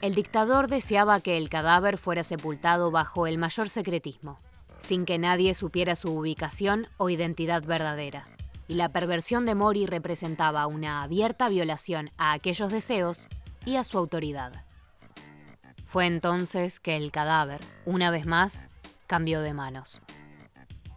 El 0.00 0.14
dictador 0.14 0.68
deseaba 0.68 1.20
que 1.20 1.36
el 1.36 1.48
cadáver 1.48 1.98
fuera 1.98 2.22
sepultado 2.22 2.92
bajo 2.92 3.26
el 3.26 3.36
mayor 3.36 3.68
secretismo, 3.68 4.38
sin 4.78 5.04
que 5.04 5.18
nadie 5.18 5.54
supiera 5.54 5.96
su 5.96 6.16
ubicación 6.16 6.86
o 6.98 7.10
identidad 7.10 7.64
verdadera. 7.64 8.28
Y 8.68 8.74
la 8.74 8.90
perversión 8.90 9.44
de 9.44 9.56
Mori 9.56 9.86
representaba 9.86 10.68
una 10.68 11.02
abierta 11.02 11.48
violación 11.48 12.10
a 12.16 12.32
aquellos 12.32 12.70
deseos 12.70 13.28
y 13.64 13.74
a 13.74 13.82
su 13.82 13.98
autoridad. 13.98 14.64
Fue 15.84 16.06
entonces 16.06 16.78
que 16.78 16.96
el 16.96 17.10
cadáver, 17.10 17.60
una 17.84 18.12
vez 18.12 18.24
más, 18.24 18.68
cambió 19.08 19.40
de 19.40 19.52
manos. 19.52 20.00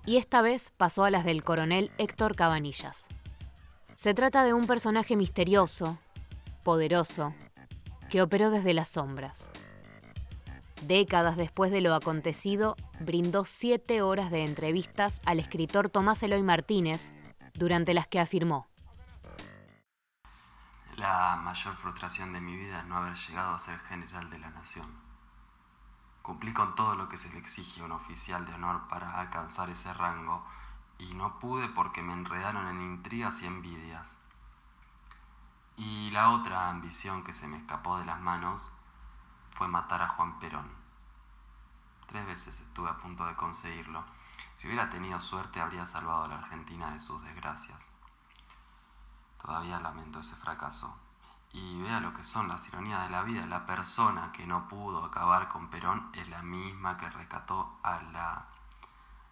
Y 0.05 0.17
esta 0.17 0.43
vez 0.43 0.74
pasó 0.77 1.05
a 1.05 1.10
las 1.10 1.25
del 1.25 1.43
coronel 1.43 1.89
Héctor 1.98 2.36
Cabanillas. 2.36 3.08
Se 3.96 4.13
trata 4.13 4.43
de 4.43 4.53
un 4.53 4.67
personaje 4.67 5.15
misterioso, 5.15 5.98
poderoso, 6.63 7.34
que 8.12 8.22
operó 8.22 8.51
desde 8.51 8.75
las 8.75 8.89
sombras. 8.89 9.50
Décadas 10.84 11.38
después 11.38 11.72
de 11.72 11.82
lo 11.82 11.96
acontecido, 11.96 12.75
brindó 13.00 13.46
siete 13.46 14.03
horas 14.03 14.30
de 14.30 14.46
entrevistas 14.46 15.22
al 15.25 15.39
escritor 15.39 15.89
Tomás 15.89 16.22
Eloy 16.22 16.44
Martínez, 16.44 17.13
durante 17.53 17.94
las 17.94 18.08
que 18.08 18.20
afirmó, 18.20 18.68
la 21.01 21.36
mayor 21.36 21.75
frustración 21.77 22.32
de 22.32 22.41
mi 22.41 22.56
vida 22.56 22.82
es 22.82 22.86
no 22.86 22.98
haber 22.98 23.15
llegado 23.15 23.56
a 23.56 23.60
ser 23.60 23.80
general 23.80 24.30
de 24.30 24.38
la 24.38 24.51
nación. 24.51 24.86
Cumplí 26.22 26.53
con 26.53 26.75
todo 26.75 26.94
lo 26.94 27.10
que 27.10 27.18
se 27.18 27.32
le 27.32 27.39
exige 27.39 27.82
a 27.82 27.86
un 27.86 27.91
oficial 27.91 28.46
de 28.46 28.53
honor 28.53 28.88
para 28.88 29.20
alcanzar 29.20 29.72
ese 29.72 29.91
rango 29.94 30.46
y 31.00 31.15
no 31.15 31.39
pude 31.39 31.70
porque 31.70 32.03
me 32.03 32.13
enredaron 32.13 32.68
en 32.68 32.82
intrigas 32.84 33.41
y 33.41 33.48
envidias. 33.48 34.13
Y 35.83 36.11
la 36.11 36.29
otra 36.29 36.69
ambición 36.69 37.23
que 37.23 37.33
se 37.33 37.47
me 37.47 37.57
escapó 37.57 37.97
de 37.97 38.05
las 38.05 38.19
manos 38.19 38.69
fue 39.50 39.67
matar 39.67 40.03
a 40.03 40.09
Juan 40.09 40.38
Perón. 40.38 40.69
Tres 42.05 42.23
veces 42.27 42.59
estuve 42.59 42.88
a 42.88 42.97
punto 42.97 43.25
de 43.25 43.35
conseguirlo. 43.35 44.03
Si 44.53 44.67
hubiera 44.67 44.91
tenido 44.91 45.19
suerte 45.19 45.59
habría 45.59 45.88
salvado 45.88 46.25
a 46.25 46.27
la 46.27 46.38
Argentina 46.38 46.91
de 46.91 47.00
sus 47.00 47.23
desgracias. 47.23 47.83
Todavía 49.41 49.79
lamento 49.79 50.19
ese 50.19 50.35
fracaso. 50.35 50.95
Y 51.51 51.81
vea 51.81 52.00
lo 52.00 52.13
que 52.13 52.25
son 52.25 52.47
las 52.47 52.67
ironías 52.67 53.01
de 53.05 53.09
la 53.09 53.23
vida. 53.23 53.47
La 53.47 53.65
persona 53.65 54.31
que 54.33 54.45
no 54.45 54.67
pudo 54.67 55.03
acabar 55.03 55.50
con 55.50 55.69
Perón 55.69 56.11
es 56.13 56.29
la 56.29 56.43
misma 56.43 56.97
que 56.97 57.09
rescató 57.09 57.79
a 57.81 58.03
la 58.03 58.45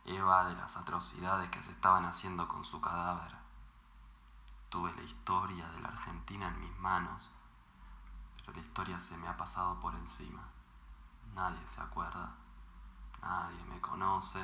Eva 0.04 0.46
de 0.46 0.56
las 0.56 0.76
atrocidades 0.78 1.52
que 1.52 1.62
se 1.62 1.74
estaban 1.74 2.06
haciendo 2.06 2.48
con 2.48 2.66
su 2.66 2.82
cadáver. 2.82 3.39
Tuve 4.70 4.94
la 4.96 5.02
historia 5.02 5.68
de 5.70 5.80
la 5.82 5.88
Argentina 5.90 6.48
en 6.48 6.60
mis 6.60 6.78
manos, 6.78 7.28
pero 8.38 8.54
la 8.54 8.60
historia 8.60 9.00
se 9.00 9.18
me 9.18 9.28
ha 9.28 9.36
pasado 9.36 9.80
por 9.80 9.94
encima. 9.96 10.48
Nadie 11.34 11.66
se 11.66 11.82
acuerda, 11.82 12.36
nadie 13.22 13.64
me 13.66 13.82
conoce. 13.82 14.40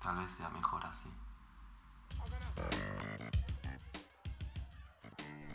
Tal 0.00 0.16
vez 0.16 0.30
sea 0.30 0.48
mejor 0.50 0.86
así. 0.86 1.10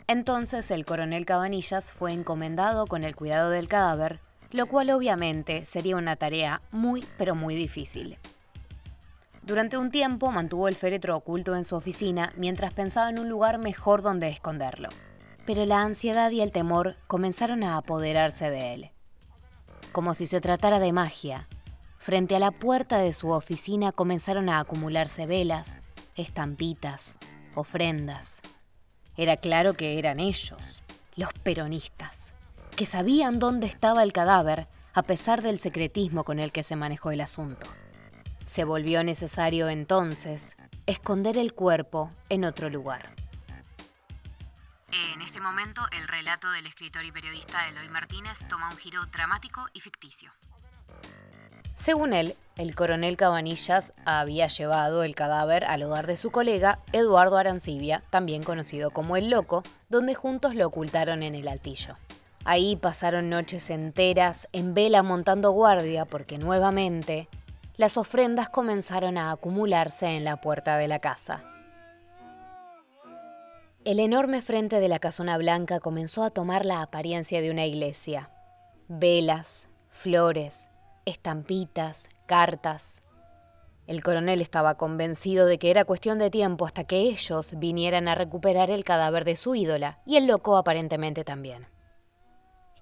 Entonces 0.06 0.70
el 0.70 0.84
coronel 0.84 1.24
Cabanillas 1.24 1.92
fue 1.92 2.12
encomendado 2.12 2.86
con 2.86 3.04
el 3.04 3.16
cuidado 3.16 3.48
del 3.48 3.68
cadáver, 3.68 4.20
lo 4.50 4.66
cual 4.66 4.90
obviamente 4.90 5.64
sería 5.64 5.96
una 5.96 6.16
tarea 6.16 6.60
muy 6.70 7.06
pero 7.16 7.34
muy 7.34 7.54
difícil. 7.54 8.18
Durante 9.46 9.76
un 9.76 9.90
tiempo 9.90 10.32
mantuvo 10.32 10.68
el 10.68 10.74
féretro 10.74 11.14
oculto 11.14 11.54
en 11.54 11.66
su 11.66 11.76
oficina 11.76 12.32
mientras 12.34 12.72
pensaba 12.72 13.10
en 13.10 13.18
un 13.18 13.28
lugar 13.28 13.58
mejor 13.58 14.00
donde 14.00 14.28
esconderlo. 14.28 14.88
Pero 15.44 15.66
la 15.66 15.82
ansiedad 15.82 16.30
y 16.30 16.40
el 16.40 16.50
temor 16.50 16.96
comenzaron 17.06 17.62
a 17.62 17.76
apoderarse 17.76 18.48
de 18.48 18.72
él. 18.72 18.90
Como 19.92 20.14
si 20.14 20.26
se 20.26 20.40
tratara 20.40 20.80
de 20.80 20.92
magia, 20.92 21.46
frente 21.98 22.34
a 22.34 22.38
la 22.38 22.52
puerta 22.52 22.96
de 22.96 23.12
su 23.12 23.28
oficina 23.28 23.92
comenzaron 23.92 24.48
a 24.48 24.60
acumularse 24.60 25.26
velas, 25.26 25.78
estampitas, 26.16 27.18
ofrendas. 27.54 28.40
Era 29.14 29.36
claro 29.36 29.74
que 29.74 29.98
eran 29.98 30.20
ellos, 30.20 30.82
los 31.16 31.34
peronistas, 31.34 32.32
que 32.76 32.86
sabían 32.86 33.38
dónde 33.38 33.66
estaba 33.66 34.04
el 34.04 34.14
cadáver 34.14 34.68
a 34.94 35.02
pesar 35.02 35.42
del 35.42 35.58
secretismo 35.58 36.24
con 36.24 36.38
el 36.38 36.50
que 36.50 36.62
se 36.62 36.76
manejó 36.76 37.10
el 37.10 37.20
asunto. 37.20 37.66
Se 38.46 38.64
volvió 38.64 39.02
necesario 39.02 39.68
entonces 39.68 40.56
esconder 40.86 41.36
el 41.36 41.54
cuerpo 41.54 42.12
en 42.28 42.44
otro 42.44 42.68
lugar. 42.70 43.14
En 44.92 45.22
este 45.22 45.40
momento, 45.40 45.80
el 45.90 46.06
relato 46.06 46.50
del 46.50 46.66
escritor 46.66 47.04
y 47.04 47.10
periodista 47.10 47.68
Eloy 47.68 47.88
Martínez 47.88 48.38
toma 48.48 48.68
un 48.70 48.76
giro 48.76 49.04
dramático 49.06 49.66
y 49.72 49.80
ficticio. 49.80 50.30
Según 51.74 52.12
él, 52.12 52.36
el 52.56 52.76
coronel 52.76 53.16
Cabanillas 53.16 53.92
había 54.04 54.46
llevado 54.46 55.02
el 55.02 55.16
cadáver 55.16 55.64
al 55.64 55.82
hogar 55.82 56.06
de 56.06 56.16
su 56.16 56.30
colega 56.30 56.78
Eduardo 56.92 57.36
Arancibia, 57.36 58.04
también 58.10 58.44
conocido 58.44 58.92
como 58.92 59.16
El 59.16 59.30
Loco, 59.30 59.64
donde 59.88 60.14
juntos 60.14 60.54
lo 60.54 60.68
ocultaron 60.68 61.24
en 61.24 61.34
el 61.34 61.48
altillo. 61.48 61.96
Ahí 62.44 62.76
pasaron 62.76 63.28
noches 63.28 63.70
enteras 63.70 64.46
en 64.52 64.74
vela 64.74 65.02
montando 65.02 65.50
guardia 65.50 66.04
porque 66.04 66.38
nuevamente 66.38 67.28
las 67.76 67.96
ofrendas 67.96 68.48
comenzaron 68.48 69.18
a 69.18 69.32
acumularse 69.32 70.06
en 70.06 70.24
la 70.24 70.40
puerta 70.40 70.76
de 70.76 70.88
la 70.88 71.00
casa. 71.00 71.42
El 73.84 74.00
enorme 74.00 74.42
frente 74.42 74.80
de 74.80 74.88
la 74.88 74.98
casona 74.98 75.36
blanca 75.36 75.80
comenzó 75.80 76.22
a 76.22 76.30
tomar 76.30 76.64
la 76.64 76.80
apariencia 76.80 77.42
de 77.42 77.50
una 77.50 77.66
iglesia. 77.66 78.30
Velas, 78.88 79.68
flores, 79.88 80.70
estampitas, 81.04 82.08
cartas. 82.26 83.02
El 83.86 84.02
coronel 84.02 84.40
estaba 84.40 84.76
convencido 84.76 85.44
de 85.44 85.58
que 85.58 85.70
era 85.70 85.84
cuestión 85.84 86.18
de 86.18 86.30
tiempo 86.30 86.64
hasta 86.64 86.84
que 86.84 87.00
ellos 87.00 87.54
vinieran 87.58 88.08
a 88.08 88.14
recuperar 88.14 88.70
el 88.70 88.84
cadáver 88.84 89.26
de 89.26 89.36
su 89.36 89.54
ídola, 89.54 89.98
y 90.06 90.16
el 90.16 90.26
loco 90.26 90.56
aparentemente 90.56 91.24
también. 91.24 91.66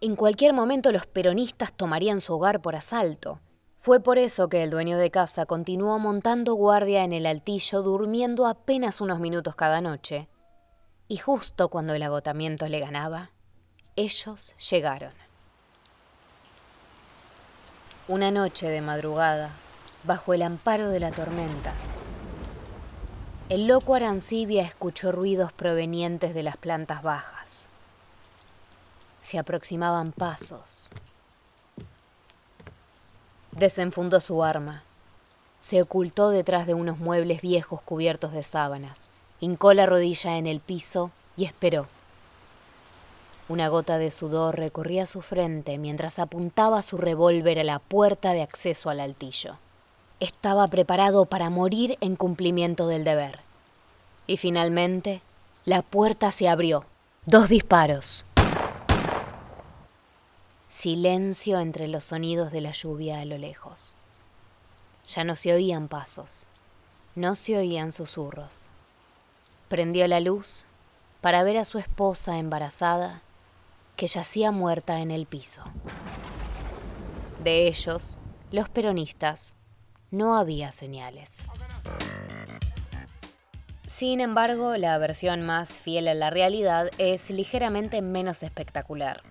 En 0.00 0.14
cualquier 0.14 0.52
momento 0.52 0.92
los 0.92 1.06
peronistas 1.06 1.72
tomarían 1.72 2.20
su 2.20 2.34
hogar 2.34 2.60
por 2.60 2.76
asalto. 2.76 3.40
Fue 3.82 3.98
por 3.98 4.16
eso 4.16 4.48
que 4.48 4.62
el 4.62 4.70
dueño 4.70 4.96
de 4.96 5.10
casa 5.10 5.44
continuó 5.44 5.98
montando 5.98 6.54
guardia 6.54 7.02
en 7.02 7.12
el 7.12 7.26
altillo, 7.26 7.82
durmiendo 7.82 8.46
apenas 8.46 9.00
unos 9.00 9.18
minutos 9.18 9.56
cada 9.56 9.80
noche. 9.80 10.28
Y 11.08 11.16
justo 11.16 11.68
cuando 11.68 11.92
el 11.92 12.04
agotamiento 12.04 12.68
le 12.68 12.78
ganaba, 12.78 13.32
ellos 13.96 14.54
llegaron. 14.70 15.12
Una 18.06 18.30
noche 18.30 18.68
de 18.68 18.82
madrugada, 18.82 19.50
bajo 20.04 20.32
el 20.32 20.42
amparo 20.42 20.88
de 20.88 21.00
la 21.00 21.10
tormenta, 21.10 21.72
el 23.48 23.66
loco 23.66 23.96
Arancibia 23.96 24.62
escuchó 24.62 25.10
ruidos 25.10 25.52
provenientes 25.52 26.34
de 26.34 26.44
las 26.44 26.56
plantas 26.56 27.02
bajas. 27.02 27.66
Se 29.20 29.40
aproximaban 29.40 30.12
pasos. 30.12 30.88
Desenfundó 33.52 34.20
su 34.20 34.42
arma. 34.42 34.82
Se 35.60 35.82
ocultó 35.82 36.30
detrás 36.30 36.66
de 36.66 36.74
unos 36.74 36.98
muebles 36.98 37.42
viejos 37.42 37.82
cubiertos 37.82 38.32
de 38.32 38.42
sábanas. 38.42 39.10
Hincó 39.40 39.74
la 39.74 39.86
rodilla 39.86 40.38
en 40.38 40.46
el 40.46 40.60
piso 40.60 41.10
y 41.36 41.44
esperó. 41.44 41.86
Una 43.48 43.68
gota 43.68 43.98
de 43.98 44.10
sudor 44.10 44.56
recorría 44.56 45.04
su 45.04 45.20
frente 45.20 45.76
mientras 45.76 46.18
apuntaba 46.18 46.80
su 46.82 46.96
revólver 46.96 47.58
a 47.58 47.64
la 47.64 47.78
puerta 47.78 48.32
de 48.32 48.40
acceso 48.40 48.88
al 48.88 49.00
altillo. 49.00 49.56
Estaba 50.18 50.66
preparado 50.68 51.26
para 51.26 51.50
morir 51.50 51.98
en 52.00 52.16
cumplimiento 52.16 52.86
del 52.86 53.04
deber. 53.04 53.40
Y 54.26 54.38
finalmente, 54.38 55.20
la 55.66 55.82
puerta 55.82 56.32
se 56.32 56.48
abrió. 56.48 56.86
Dos 57.26 57.50
disparos. 57.50 58.24
Silencio 60.82 61.60
entre 61.60 61.86
los 61.86 62.06
sonidos 62.06 62.50
de 62.50 62.60
la 62.60 62.72
lluvia 62.72 63.20
a 63.20 63.24
lo 63.24 63.38
lejos. 63.38 63.94
Ya 65.06 65.22
no 65.22 65.36
se 65.36 65.54
oían 65.54 65.86
pasos, 65.86 66.48
no 67.14 67.36
se 67.36 67.56
oían 67.56 67.92
susurros. 67.92 68.68
Prendió 69.68 70.08
la 70.08 70.18
luz 70.18 70.66
para 71.20 71.44
ver 71.44 71.58
a 71.58 71.64
su 71.64 71.78
esposa 71.78 72.40
embarazada 72.40 73.22
que 73.94 74.08
yacía 74.08 74.50
muerta 74.50 74.98
en 74.98 75.12
el 75.12 75.26
piso. 75.26 75.62
De 77.44 77.68
ellos, 77.68 78.18
los 78.50 78.68
peronistas, 78.68 79.54
no 80.10 80.36
había 80.36 80.72
señales. 80.72 81.46
Sin 83.86 84.20
embargo, 84.20 84.76
la 84.76 84.98
versión 84.98 85.42
más 85.42 85.76
fiel 85.76 86.08
a 86.08 86.14
la 86.14 86.30
realidad 86.30 86.90
es 86.98 87.30
ligeramente 87.30 88.02
menos 88.02 88.42
espectacular. 88.42 89.22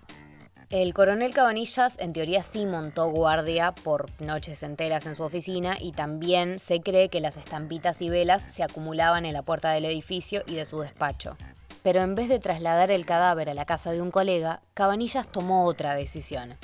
El 0.72 0.94
coronel 0.94 1.34
Cabanillas 1.34 1.98
en 1.98 2.14
teoría 2.14 2.42
sí 2.42 2.64
montó 2.64 3.10
guardia 3.10 3.72
por 3.72 4.06
noches 4.22 4.62
enteras 4.62 5.06
en 5.06 5.14
su 5.14 5.22
oficina 5.22 5.76
y 5.78 5.92
también 5.92 6.58
se 6.58 6.80
cree 6.80 7.10
que 7.10 7.20
las 7.20 7.36
estampitas 7.36 8.00
y 8.00 8.08
velas 8.08 8.42
se 8.42 8.62
acumulaban 8.62 9.26
en 9.26 9.34
la 9.34 9.42
puerta 9.42 9.70
del 9.72 9.84
edificio 9.84 10.42
y 10.46 10.54
de 10.54 10.64
su 10.64 10.80
despacho. 10.80 11.36
Pero 11.82 12.00
en 12.00 12.14
vez 12.14 12.30
de 12.30 12.38
trasladar 12.38 12.90
el 12.90 13.04
cadáver 13.04 13.50
a 13.50 13.54
la 13.54 13.66
casa 13.66 13.92
de 13.92 14.00
un 14.00 14.10
colega, 14.10 14.62
Cabanillas 14.72 15.30
tomó 15.30 15.66
otra 15.66 15.94
decisión. 15.94 16.56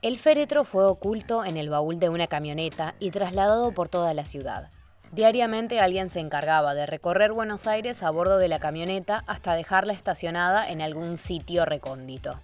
El 0.00 0.16
féretro 0.16 0.64
fue 0.64 0.86
oculto 0.86 1.44
en 1.44 1.58
el 1.58 1.68
baúl 1.68 1.98
de 1.98 2.08
una 2.08 2.28
camioneta 2.28 2.94
y 2.98 3.10
trasladado 3.10 3.72
por 3.72 3.90
toda 3.90 4.14
la 4.14 4.24
ciudad. 4.24 4.70
Diariamente 5.10 5.80
alguien 5.80 6.08
se 6.08 6.20
encargaba 6.20 6.72
de 6.72 6.86
recorrer 6.86 7.32
Buenos 7.32 7.66
Aires 7.66 8.02
a 8.02 8.08
bordo 8.08 8.38
de 8.38 8.48
la 8.48 8.58
camioneta 8.58 9.22
hasta 9.26 9.52
dejarla 9.52 9.92
estacionada 9.92 10.66
en 10.70 10.80
algún 10.80 11.18
sitio 11.18 11.66
recóndito. 11.66 12.40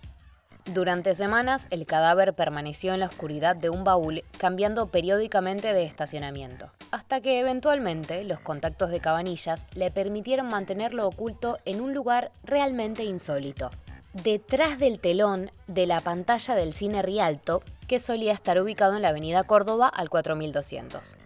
Durante 0.75 1.15
semanas 1.15 1.67
el 1.71 1.87
cadáver 1.87 2.35
permaneció 2.35 2.93
en 2.93 3.01
la 3.01 3.07
oscuridad 3.07 3.57
de 3.57 3.71
un 3.71 3.85
baúl, 3.85 4.23
cambiando 4.37 4.89
periódicamente 4.89 5.73
de 5.73 5.85
estacionamiento, 5.85 6.71
hasta 6.91 7.23
que 7.23 7.41
eventualmente 7.41 8.23
los 8.25 8.41
contactos 8.41 8.91
de 8.91 9.01
Cabanillas 9.01 9.67
le 9.73 9.91
permitieron 9.91 10.49
mantenerlo 10.49 11.09
oculto 11.09 11.57
en 11.65 11.81
un 11.81 11.95
lugar 11.95 12.33
realmente 12.45 13.03
insólito, 13.05 13.71
detrás 14.13 14.79
del 14.79 15.01
telón 15.01 15.51
de 15.69 15.87
la 15.87 16.03
pantalla 16.03 16.55
del 16.55 16.75
cine 16.75 17.01
Rialto, 17.01 17.63
que 17.87 17.99
solía 17.99 18.35
estar 18.35 18.61
ubicado 18.61 18.95
en 18.95 19.03
la 19.03 19.09
avenida 19.09 19.45
Córdoba 19.45 19.89
al 19.89 20.11
4200. 20.11 21.17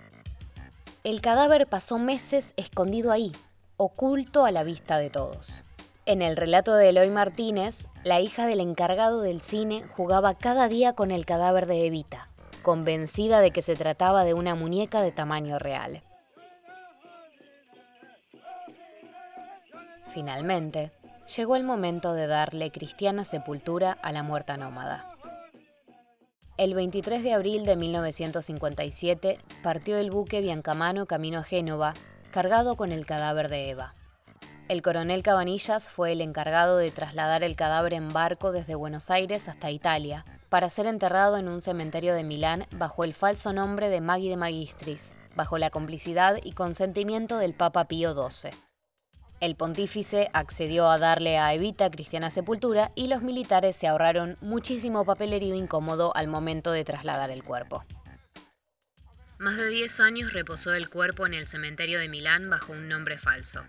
El 1.02 1.20
cadáver 1.20 1.66
pasó 1.66 1.98
meses 1.98 2.54
escondido 2.56 3.10
ahí, 3.10 3.32
oculto 3.76 4.44
a 4.44 4.52
la 4.52 4.62
vista 4.62 4.98
de 4.98 5.10
todos. 5.10 5.64
En 6.04 6.20
el 6.20 6.36
relato 6.36 6.74
de 6.74 6.88
Eloy 6.88 7.10
Martínez, 7.10 7.86
la 8.02 8.20
hija 8.20 8.44
del 8.46 8.58
encargado 8.58 9.20
del 9.20 9.40
cine 9.40 9.84
jugaba 9.86 10.34
cada 10.34 10.66
día 10.66 10.94
con 10.94 11.12
el 11.12 11.24
cadáver 11.24 11.66
de 11.66 11.86
Evita, 11.86 12.28
convencida 12.62 13.38
de 13.38 13.52
que 13.52 13.62
se 13.62 13.76
trataba 13.76 14.24
de 14.24 14.34
una 14.34 14.56
muñeca 14.56 15.00
de 15.00 15.12
tamaño 15.12 15.60
real. 15.60 16.02
Finalmente, 20.12 20.90
llegó 21.36 21.54
el 21.54 21.62
momento 21.62 22.14
de 22.14 22.26
darle 22.26 22.72
cristiana 22.72 23.22
sepultura 23.22 23.92
a 23.92 24.10
la 24.10 24.24
muerta 24.24 24.56
nómada. 24.56 25.08
El 26.56 26.74
23 26.74 27.22
de 27.22 27.32
abril 27.32 27.64
de 27.64 27.76
1957 27.76 29.38
partió 29.62 29.96
el 29.98 30.10
buque 30.10 30.40
Biancamano 30.40 31.06
camino 31.06 31.38
a 31.38 31.42
Génova, 31.44 31.94
cargado 32.32 32.74
con 32.74 32.90
el 32.90 33.06
cadáver 33.06 33.48
de 33.48 33.70
Eva. 33.70 33.94
El 34.68 34.80
coronel 34.80 35.22
Cabanillas 35.22 35.88
fue 35.88 36.12
el 36.12 36.20
encargado 36.20 36.76
de 36.76 36.90
trasladar 36.90 37.42
el 37.42 37.56
cadáver 37.56 37.94
en 37.94 38.08
barco 38.08 38.52
desde 38.52 38.74
Buenos 38.74 39.10
Aires 39.10 39.48
hasta 39.48 39.70
Italia, 39.70 40.24
para 40.48 40.70
ser 40.70 40.86
enterrado 40.86 41.36
en 41.36 41.48
un 41.48 41.60
cementerio 41.60 42.14
de 42.14 42.24
Milán 42.24 42.66
bajo 42.76 43.04
el 43.04 43.12
falso 43.12 43.52
nombre 43.52 43.88
de 43.88 44.00
Maggie 44.00 44.30
de 44.30 44.36
Magistris, 44.36 45.14
bajo 45.34 45.58
la 45.58 45.70
complicidad 45.70 46.38
y 46.42 46.52
consentimiento 46.52 47.38
del 47.38 47.54
Papa 47.54 47.86
Pío 47.86 48.14
XII. 48.14 48.50
El 49.40 49.56
pontífice 49.56 50.30
accedió 50.32 50.88
a 50.88 50.98
darle 50.98 51.36
a 51.36 51.52
Evita 51.52 51.90
cristiana 51.90 52.30
sepultura 52.30 52.92
y 52.94 53.08
los 53.08 53.22
militares 53.22 53.74
se 53.74 53.88
ahorraron 53.88 54.38
muchísimo 54.40 55.04
papelerío 55.04 55.56
incómodo 55.56 56.14
al 56.14 56.28
momento 56.28 56.70
de 56.70 56.84
trasladar 56.84 57.30
el 57.30 57.42
cuerpo. 57.42 57.84
Más 59.38 59.56
de 59.56 59.68
10 59.68 59.98
años 59.98 60.32
reposó 60.32 60.72
el 60.74 60.88
cuerpo 60.88 61.26
en 61.26 61.34
el 61.34 61.48
cementerio 61.48 61.98
de 61.98 62.08
Milán 62.08 62.48
bajo 62.48 62.72
un 62.72 62.88
nombre 62.88 63.18
falso. 63.18 63.64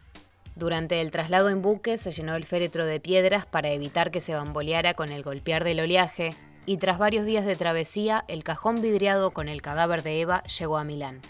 Durante 0.55 1.01
el 1.01 1.11
traslado 1.11 1.49
en 1.49 1.61
buque 1.61 1.97
se 1.97 2.11
llenó 2.11 2.35
el 2.35 2.45
féretro 2.45 2.85
de 2.85 2.99
piedras 2.99 3.45
para 3.45 3.71
evitar 3.71 4.11
que 4.11 4.21
se 4.21 4.35
bamboleara 4.35 4.93
con 4.93 5.09
el 5.09 5.23
golpear 5.23 5.63
del 5.63 5.79
oleaje, 5.79 6.35
y 6.65 6.77
tras 6.77 6.97
varios 6.97 7.25
días 7.25 7.45
de 7.45 7.55
travesía, 7.55 8.23
el 8.27 8.43
cajón 8.43 8.81
vidriado 8.81 9.31
con 9.31 9.49
el 9.49 9.61
cadáver 9.61 10.03
de 10.03 10.21
Eva 10.21 10.43
llegó 10.43 10.77
a 10.77 10.83
Milán. 10.83 11.21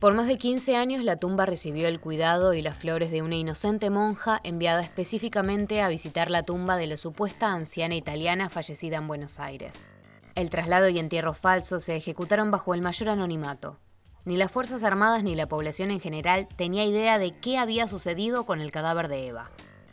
Por 0.00 0.14
más 0.14 0.26
de 0.26 0.36
15 0.36 0.76
años 0.76 1.02
la 1.02 1.16
tumba 1.16 1.46
recibió 1.46 1.88
el 1.88 2.00
cuidado 2.00 2.52
y 2.52 2.62
las 2.62 2.76
flores 2.76 3.10
de 3.10 3.22
una 3.22 3.36
inocente 3.36 3.90
monja 3.90 4.40
enviada 4.42 4.82
específicamente 4.82 5.80
a 5.80 5.88
visitar 5.88 6.30
la 6.30 6.42
tumba 6.42 6.76
de 6.76 6.88
la 6.88 6.96
supuesta 6.96 7.52
anciana 7.52 7.94
italiana 7.94 8.50
fallecida 8.50 8.96
en 8.96 9.06
Buenos 9.06 9.38
Aires. 9.38 9.88
El 10.34 10.50
traslado 10.50 10.88
y 10.88 10.98
entierro 10.98 11.32
falso 11.32 11.78
se 11.80 11.94
ejecutaron 11.94 12.50
bajo 12.50 12.74
el 12.74 12.82
mayor 12.82 13.10
anonimato. 13.10 13.78
Ni 14.24 14.38
las 14.38 14.50
Fuerzas 14.50 14.84
Armadas 14.84 15.22
ni 15.22 15.34
la 15.34 15.48
población 15.48 15.90
en 15.90 16.00
general 16.00 16.48
tenía 16.56 16.86
idea 16.86 17.18
de 17.18 17.32
qué 17.32 17.58
había 17.58 17.86
sucedido 17.86 18.44
con 18.46 18.62
el 18.62 18.72
cadáver 18.72 19.08
de 19.08 19.26
Eva. 19.26 19.50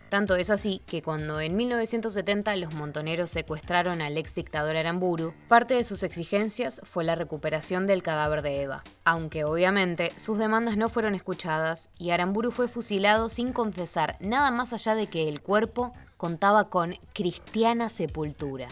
Tanto 0.08 0.36
es 0.36 0.50
así 0.50 0.82
que 0.88 1.02
cuando 1.02 1.42
en 1.42 1.56
1970 1.56 2.56
los 2.58 2.74
montoneros 2.74 3.30
secuestraron 3.30 4.02
al 4.02 4.18
ex 4.18 4.34
dictador 4.34 4.76
Aramburu, 4.78 5.34
parte 5.50 5.74
de 5.74 5.84
sus 5.84 6.04
exigencias 6.04 6.82
fue 6.84 7.04
la 7.04 7.16
recuperación 7.16 7.88
del 7.88 8.04
cadáver 8.04 8.42
de 8.42 8.62
Eva, 8.62 8.84
aunque 9.04 9.44
obviamente 9.44 10.12
sus 10.18 10.38
demandas 10.38 10.78
no 10.78 10.88
fueron 10.88 11.16
escuchadas 11.16 11.90
y 11.98 12.12
Aramburu 12.12 12.52
fue 12.52 12.70
fusilado 12.70 13.30
sin 13.30 13.52
confesar 13.52 14.18
nada 14.22 14.52
más 14.52 14.72
allá 14.72 14.96
de 14.96 15.08
que 15.08 15.28
el 15.28 15.42
cuerpo 15.42 15.92
contaba 16.18 16.70
con 16.70 16.96
cristiana 17.14 17.90
sepultura. 17.90 18.68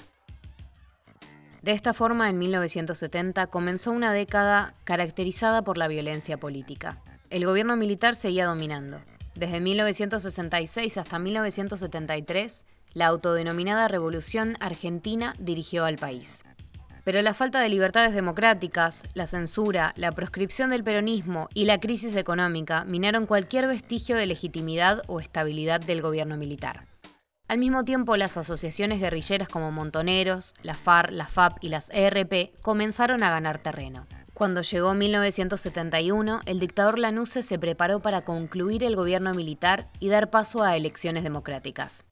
De 1.62 1.74
esta 1.74 1.93
forma, 1.93 2.30
en 2.30 2.38
1970 2.39 3.48
comenzó 3.48 3.91
una 3.91 4.13
década 4.13 4.74
caracterizada 4.86 5.62
por 5.62 5.78
la 5.78 5.88
violencia 5.88 6.38
política. 6.38 7.00
El 7.30 7.45
gobierno 7.45 7.76
militar 7.76 8.15
seguía 8.15 8.45
dominando. 8.45 9.02
Desde 9.36 9.60
1966 9.60 10.98
hasta 10.98 11.19
1973, 11.19 12.65
la 12.93 13.08
autodenominada 13.08 13.88
Revolución 13.88 14.56
Argentina 14.60 15.34
dirigió 15.38 15.86
al 15.86 15.98
país. 15.98 16.43
Pero 17.04 17.22
la 17.22 17.34
falta 17.34 17.60
de 17.60 17.69
libertades 17.69 18.13
democráticas, 18.13 19.04
la 19.13 19.28
censura, 19.28 19.93
la 19.95 20.12
proscripción 20.12 20.69
del 20.69 20.84
peronismo 20.84 21.50
y 21.54 21.65
la 21.65 21.80
crisis 21.80 22.15
económica 22.15 22.84
minaron 22.86 23.26
cualquier 23.26 23.67
vestigio 23.67 24.15
de 24.15 24.26
legitimidad 24.26 25.02
o 25.08 25.19
estabilidad 25.19 25.82
del 25.82 26.02
gobierno 26.02 26.38
militar. 26.38 26.88
Al 27.50 27.58
mismo 27.58 27.84
tiempo, 27.84 28.16
las 28.16 28.38
asociaciones 28.38 29.00
guerrilleras 29.00 29.50
como 29.50 29.72
Montoneros, 29.72 30.54
la 30.62 30.76
FAR, 30.76 31.12
la 31.12 31.26
FAP 31.26 31.58
y 31.64 31.70
las 31.70 31.90
ERP 31.90 32.54
comenzaron 32.62 33.24
a 33.24 33.32
ganar 33.32 33.58
terreno. 33.58 34.06
Cuando 34.36 34.62
llegó 34.62 34.94
1971, 34.94 36.42
el 36.46 36.60
dictador 36.60 37.00
Lanusse 37.00 37.42
se 37.42 37.58
preparó 37.58 38.02
para 38.02 38.22
concluir 38.22 38.84
el 38.84 38.96
gobierno 38.96 39.34
militar 39.34 39.90
y 40.00 40.10
dar 40.10 40.30
paso 40.30 40.62
a 40.62 40.78
elecciones 40.78 41.24
democráticas. 41.24 42.06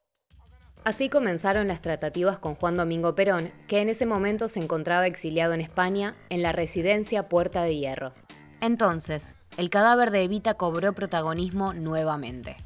Así 0.82 1.08
comenzaron 1.08 1.68
las 1.68 1.82
tratativas 1.82 2.40
con 2.40 2.56
Juan 2.56 2.74
Domingo 2.74 3.14
Perón, 3.14 3.52
que 3.68 3.80
en 3.80 3.90
ese 3.90 4.06
momento 4.06 4.48
se 4.48 4.58
encontraba 4.58 5.06
exiliado 5.06 5.52
en 5.52 5.60
España, 5.60 6.16
en 6.30 6.42
la 6.42 6.50
residencia 6.50 7.28
Puerta 7.28 7.62
de 7.62 7.76
Hierro. 7.76 8.12
Entonces, 8.60 9.36
el 9.56 9.70
cadáver 9.70 10.10
de 10.10 10.24
Evita 10.24 10.54
cobró 10.54 10.94
protagonismo 10.94 11.74
nuevamente. 11.74 12.56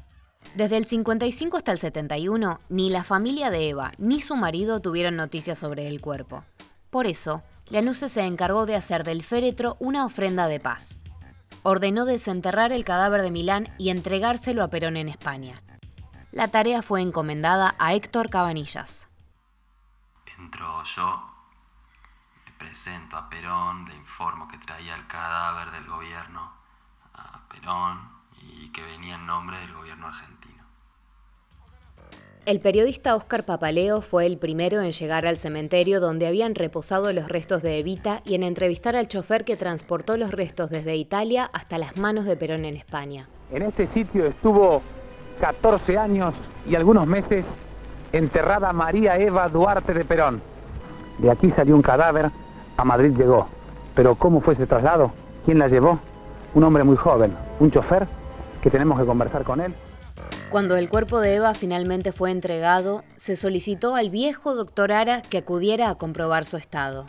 Desde 0.55 0.77
el 0.77 0.85
55 0.85 1.57
hasta 1.57 1.71
el 1.71 1.79
71, 1.79 2.59
ni 2.69 2.91
la 2.91 3.03
familia 3.03 3.49
de 3.49 3.69
Eva 3.69 3.91
ni 3.97 4.21
su 4.21 4.35
marido 4.35 4.81
tuvieron 4.81 5.15
noticias 5.15 5.57
sobre 5.57 5.87
el 5.87 5.99
cuerpo. 5.99 6.43
Por 6.91 7.07
eso, 7.07 7.41
Lanusse 7.69 8.07
se 8.07 8.21
encargó 8.21 8.67
de 8.67 8.75
hacer 8.75 9.03
del 9.03 9.23
féretro 9.23 9.77
una 9.79 10.05
ofrenda 10.05 10.47
de 10.47 10.59
paz. 10.59 11.01
Ordenó 11.63 12.05
desenterrar 12.05 12.71
el 12.71 12.85
cadáver 12.85 13.23
de 13.23 13.31
Milán 13.31 13.73
y 13.79 13.89
entregárselo 13.89 14.61
a 14.61 14.67
Perón 14.67 14.95
en 14.95 15.09
España. 15.09 15.55
La 16.31 16.47
tarea 16.49 16.83
fue 16.83 17.01
encomendada 17.01 17.73
a 17.79 17.95
Héctor 17.95 18.29
Cabanillas. 18.29 19.07
Entro 20.37 20.83
yo, 20.83 21.31
me 22.45 22.51
presento 22.59 23.17
a 23.17 23.27
Perón, 23.27 23.85
le 23.87 23.95
informo 23.95 24.47
que 24.47 24.59
traía 24.59 24.93
el 24.93 25.07
cadáver 25.07 25.71
del 25.71 25.85
gobierno 25.85 26.51
a 27.15 27.41
Perón 27.49 28.22
y 28.61 28.71
que 28.71 28.81
venía 28.81 29.15
en 29.15 29.25
nombre 29.25 29.57
del 29.59 29.73
gobierno 29.73 30.07
argentino. 30.07 30.43
El 32.45 32.59
periodista 32.59 33.15
Óscar 33.15 33.45
Papaleo 33.45 34.01
fue 34.01 34.25
el 34.25 34.37
primero 34.37 34.81
en 34.81 34.91
llegar 34.91 35.25
al 35.25 35.37
cementerio 35.37 36.01
donde 36.01 36.27
habían 36.27 36.55
reposado 36.55 37.13
los 37.13 37.29
restos 37.29 37.61
de 37.61 37.79
Evita 37.79 38.21
y 38.25 38.35
en 38.35 38.43
entrevistar 38.43 38.97
al 38.97 39.07
chofer 39.07 39.45
que 39.45 39.55
transportó 39.55 40.17
los 40.17 40.31
restos 40.31 40.69
desde 40.69 40.97
Italia 40.97 41.49
hasta 41.53 41.77
las 41.77 41.95
manos 41.95 42.25
de 42.25 42.35
Perón 42.35 42.65
en 42.65 42.75
España. 42.75 43.29
En 43.49 43.61
este 43.61 43.87
sitio 43.87 44.25
estuvo 44.25 44.81
14 45.39 45.97
años 45.97 46.33
y 46.67 46.75
algunos 46.75 47.07
meses 47.07 47.45
enterrada 48.11 48.73
María 48.73 49.17
Eva 49.17 49.47
Duarte 49.47 49.93
de 49.93 50.03
Perón. 50.03 50.41
De 51.19 51.31
aquí 51.31 51.49
salió 51.51 51.75
un 51.75 51.81
cadáver, 51.81 52.29
a 52.75 52.83
Madrid 52.83 53.15
llegó. 53.17 53.47
Pero 53.95 54.15
¿cómo 54.15 54.41
fue 54.41 54.55
ese 54.55 54.67
traslado? 54.67 55.13
¿Quién 55.45 55.59
la 55.59 55.69
llevó? 55.69 55.97
Un 56.55 56.63
hombre 56.63 56.83
muy 56.83 56.97
joven, 56.97 57.33
un 57.59 57.71
chofer, 57.71 58.05
que 58.63 58.71
tenemos 58.71 58.97
que 58.97 59.05
conversar 59.05 59.43
con 59.43 59.59
él. 59.59 59.73
Cuando 60.49 60.77
el 60.77 60.87
cuerpo 60.87 61.19
de 61.19 61.35
Eva 61.35 61.53
finalmente 61.53 62.11
fue 62.13 62.31
entregado, 62.31 63.03
se 63.17 63.35
solicitó 63.35 63.95
al 63.95 64.09
viejo 64.09 64.55
doctor 64.55 64.91
Ara 64.93 65.21
que 65.21 65.39
acudiera 65.39 65.89
a 65.89 65.95
comprobar 65.95 66.45
su 66.45 66.55
estado. 66.57 67.05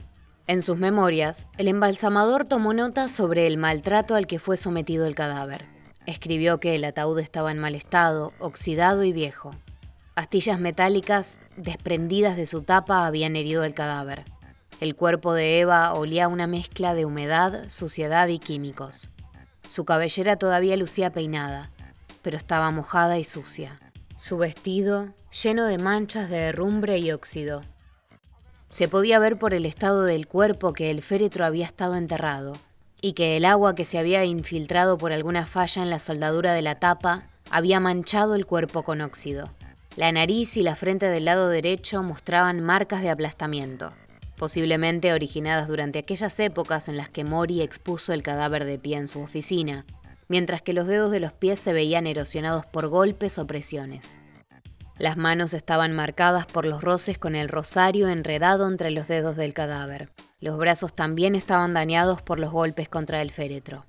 En 0.46 0.62
sus 0.62 0.76
memorias, 0.76 1.46
el 1.56 1.68
embalsamador 1.68 2.44
tomó 2.44 2.74
nota 2.74 3.06
sobre 3.08 3.46
el 3.46 3.56
maltrato 3.56 4.16
al 4.16 4.26
que 4.26 4.40
fue 4.40 4.56
sometido 4.56 5.06
el 5.06 5.14
cadáver. 5.14 5.66
Escribió 6.06 6.58
que 6.58 6.74
el 6.74 6.84
ataúd 6.84 7.20
estaba 7.20 7.52
en 7.52 7.58
mal 7.58 7.74
estado, 7.74 8.32
oxidado 8.40 9.04
y 9.04 9.12
viejo. 9.12 9.52
Astillas 10.16 10.58
metálicas 10.58 11.38
desprendidas 11.56 12.36
de 12.36 12.46
su 12.46 12.62
tapa 12.62 13.06
habían 13.06 13.36
herido 13.36 13.62
el 13.62 13.74
cadáver. 13.74 14.24
El 14.80 14.96
cuerpo 14.96 15.32
de 15.32 15.60
Eva 15.60 15.92
olía 15.94 16.28
una 16.28 16.46
mezcla 16.46 16.94
de 16.94 17.04
humedad, 17.04 17.64
suciedad 17.68 18.28
y 18.28 18.38
químicos. 18.38 19.10
Su 19.68 19.84
cabellera 19.84 20.36
todavía 20.36 20.76
lucía 20.76 21.10
peinada, 21.10 21.70
pero 22.22 22.36
estaba 22.36 22.70
mojada 22.70 23.18
y 23.18 23.24
sucia. 23.24 23.80
Su 24.16 24.38
vestido 24.38 25.08
lleno 25.42 25.66
de 25.66 25.78
manchas 25.78 26.30
de 26.30 26.38
herrumbre 26.38 26.98
y 26.98 27.10
óxido. 27.12 27.62
Se 28.68 28.88
podía 28.88 29.18
ver 29.18 29.38
por 29.38 29.54
el 29.54 29.66
estado 29.66 30.02
del 30.04 30.26
cuerpo 30.26 30.72
que 30.72 30.90
el 30.90 31.02
féretro 31.02 31.44
había 31.44 31.66
estado 31.66 31.96
enterrado 31.96 32.54
y 33.00 33.12
que 33.12 33.36
el 33.36 33.44
agua 33.44 33.74
que 33.74 33.84
se 33.84 33.98
había 33.98 34.24
infiltrado 34.24 34.96
por 34.96 35.12
alguna 35.12 35.46
falla 35.46 35.82
en 35.82 35.90
la 35.90 35.98
soldadura 35.98 36.54
de 36.54 36.62
la 36.62 36.78
tapa 36.78 37.28
había 37.50 37.78
manchado 37.78 38.34
el 38.34 38.46
cuerpo 38.46 38.82
con 38.82 39.00
óxido. 39.00 39.50
La 39.96 40.10
nariz 40.10 40.56
y 40.56 40.62
la 40.62 40.74
frente 40.74 41.06
del 41.06 41.26
lado 41.26 41.48
derecho 41.48 42.02
mostraban 42.02 42.60
marcas 42.60 43.02
de 43.02 43.10
aplastamiento, 43.10 43.92
posiblemente 44.36 45.12
originadas 45.12 45.68
durante 45.68 45.98
aquellas 45.98 46.38
épocas 46.40 46.88
en 46.88 46.96
las 46.96 47.08
que 47.08 47.24
Mori 47.24 47.62
expuso 47.62 48.12
el 48.12 48.22
cadáver 48.22 48.64
de 48.64 48.78
pie 48.78 48.96
en 48.96 49.08
su 49.08 49.20
oficina, 49.20 49.84
mientras 50.28 50.62
que 50.62 50.72
los 50.72 50.86
dedos 50.86 51.10
de 51.10 51.20
los 51.20 51.32
pies 51.32 51.58
se 51.58 51.72
veían 51.72 52.06
erosionados 52.06 52.66
por 52.66 52.88
golpes 52.88 53.38
o 53.38 53.46
presiones. 53.46 54.18
Las 54.98 55.16
manos 55.16 55.54
estaban 55.54 55.92
marcadas 55.92 56.46
por 56.46 56.66
los 56.66 56.82
roces 56.82 57.18
con 57.18 57.34
el 57.34 57.48
rosario 57.48 58.08
enredado 58.08 58.68
entre 58.68 58.90
los 58.92 59.08
dedos 59.08 59.36
del 59.36 59.52
cadáver. 59.52 60.10
Los 60.40 60.56
brazos 60.56 60.94
también 60.94 61.34
estaban 61.34 61.74
dañados 61.74 62.22
por 62.22 62.38
los 62.38 62.52
golpes 62.52 62.88
contra 62.88 63.20
el 63.20 63.32
féretro. 63.32 63.86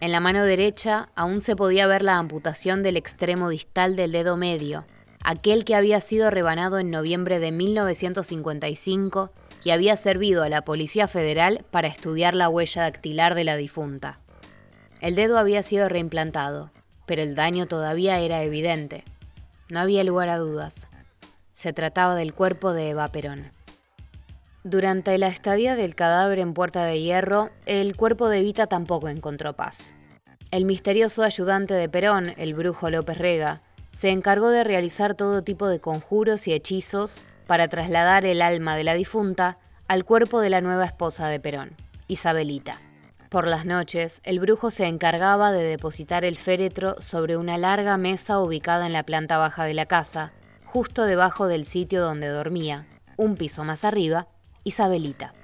En 0.00 0.12
la 0.12 0.20
mano 0.20 0.44
derecha 0.44 1.10
aún 1.14 1.42
se 1.42 1.54
podía 1.54 1.86
ver 1.86 2.02
la 2.02 2.16
amputación 2.16 2.82
del 2.82 2.96
extremo 2.96 3.50
distal 3.50 3.94
del 3.94 4.12
dedo 4.12 4.36
medio, 4.36 4.84
aquel 5.22 5.64
que 5.64 5.74
había 5.74 6.00
sido 6.00 6.30
rebanado 6.30 6.78
en 6.78 6.90
noviembre 6.90 7.38
de 7.38 7.52
1955 7.52 9.30
y 9.64 9.70
había 9.70 9.96
servido 9.96 10.42
a 10.42 10.48
la 10.48 10.62
Policía 10.62 11.08
Federal 11.08 11.64
para 11.70 11.88
estudiar 11.88 12.34
la 12.34 12.48
huella 12.48 12.82
dactilar 12.82 13.34
de 13.34 13.44
la 13.44 13.56
difunta. 13.56 14.18
El 15.00 15.14
dedo 15.14 15.38
había 15.38 15.62
sido 15.62 15.88
reimplantado, 15.88 16.70
pero 17.06 17.22
el 17.22 17.34
daño 17.34 17.66
todavía 17.66 18.18
era 18.18 18.42
evidente. 18.42 19.04
No 19.68 19.80
había 19.80 20.04
lugar 20.04 20.28
a 20.28 20.38
dudas. 20.38 20.88
Se 21.52 21.72
trataba 21.72 22.14
del 22.14 22.34
cuerpo 22.34 22.72
de 22.72 22.90
Eva 22.90 23.08
Perón. 23.08 23.52
Durante 24.62 25.16
la 25.16 25.28
estadía 25.28 25.74
del 25.74 25.94
cadáver 25.94 26.38
en 26.38 26.52
Puerta 26.52 26.84
de 26.84 27.00
Hierro, 27.00 27.50
el 27.64 27.96
cuerpo 27.96 28.28
de 28.28 28.38
Evita 28.40 28.66
tampoco 28.66 29.08
encontró 29.08 29.54
paz. 29.54 29.94
El 30.50 30.66
misterioso 30.66 31.22
ayudante 31.22 31.72
de 31.72 31.88
Perón, 31.88 32.34
el 32.36 32.54
brujo 32.54 32.90
López 32.90 33.16
Rega, 33.16 33.62
se 33.92 34.10
encargó 34.10 34.50
de 34.50 34.64
realizar 34.64 35.14
todo 35.14 35.42
tipo 35.42 35.66
de 35.66 35.80
conjuros 35.80 36.46
y 36.46 36.52
hechizos 36.52 37.24
para 37.50 37.66
trasladar 37.66 38.26
el 38.26 38.42
alma 38.42 38.76
de 38.76 38.84
la 38.84 38.94
difunta 38.94 39.58
al 39.88 40.04
cuerpo 40.04 40.38
de 40.38 40.50
la 40.50 40.60
nueva 40.60 40.84
esposa 40.84 41.26
de 41.26 41.40
Perón, 41.40 41.74
Isabelita. 42.06 42.76
Por 43.28 43.48
las 43.48 43.66
noches, 43.66 44.20
el 44.22 44.38
brujo 44.38 44.70
se 44.70 44.86
encargaba 44.86 45.50
de 45.50 45.64
depositar 45.64 46.24
el 46.24 46.36
féretro 46.36 47.02
sobre 47.02 47.36
una 47.36 47.58
larga 47.58 47.96
mesa 47.96 48.38
ubicada 48.38 48.86
en 48.86 48.92
la 48.92 49.02
planta 49.02 49.36
baja 49.36 49.64
de 49.64 49.74
la 49.74 49.86
casa, 49.86 50.30
justo 50.64 51.02
debajo 51.06 51.48
del 51.48 51.64
sitio 51.64 52.02
donde 52.02 52.28
dormía, 52.28 52.86
un 53.16 53.34
piso 53.34 53.64
más 53.64 53.84
arriba, 53.84 54.28
Isabelita. 54.62 55.34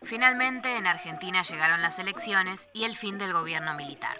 Finalmente, 0.00 0.78
en 0.78 0.86
Argentina 0.86 1.42
llegaron 1.42 1.82
las 1.82 1.98
elecciones 1.98 2.70
y 2.72 2.84
el 2.84 2.96
fin 2.96 3.18
del 3.18 3.34
gobierno 3.34 3.74
militar. 3.74 4.16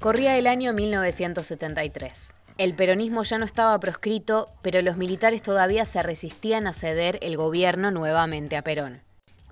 Corría 0.00 0.38
el 0.38 0.46
año 0.46 0.72
1973. 0.72 2.32
El 2.56 2.72
peronismo 2.72 3.22
ya 3.22 3.36
no 3.36 3.44
estaba 3.44 3.78
proscrito, 3.78 4.48
pero 4.62 4.80
los 4.80 4.96
militares 4.96 5.42
todavía 5.42 5.84
se 5.84 6.02
resistían 6.02 6.66
a 6.66 6.72
ceder 6.72 7.18
el 7.20 7.36
gobierno 7.36 7.90
nuevamente 7.90 8.56
a 8.56 8.62
Perón. 8.62 9.02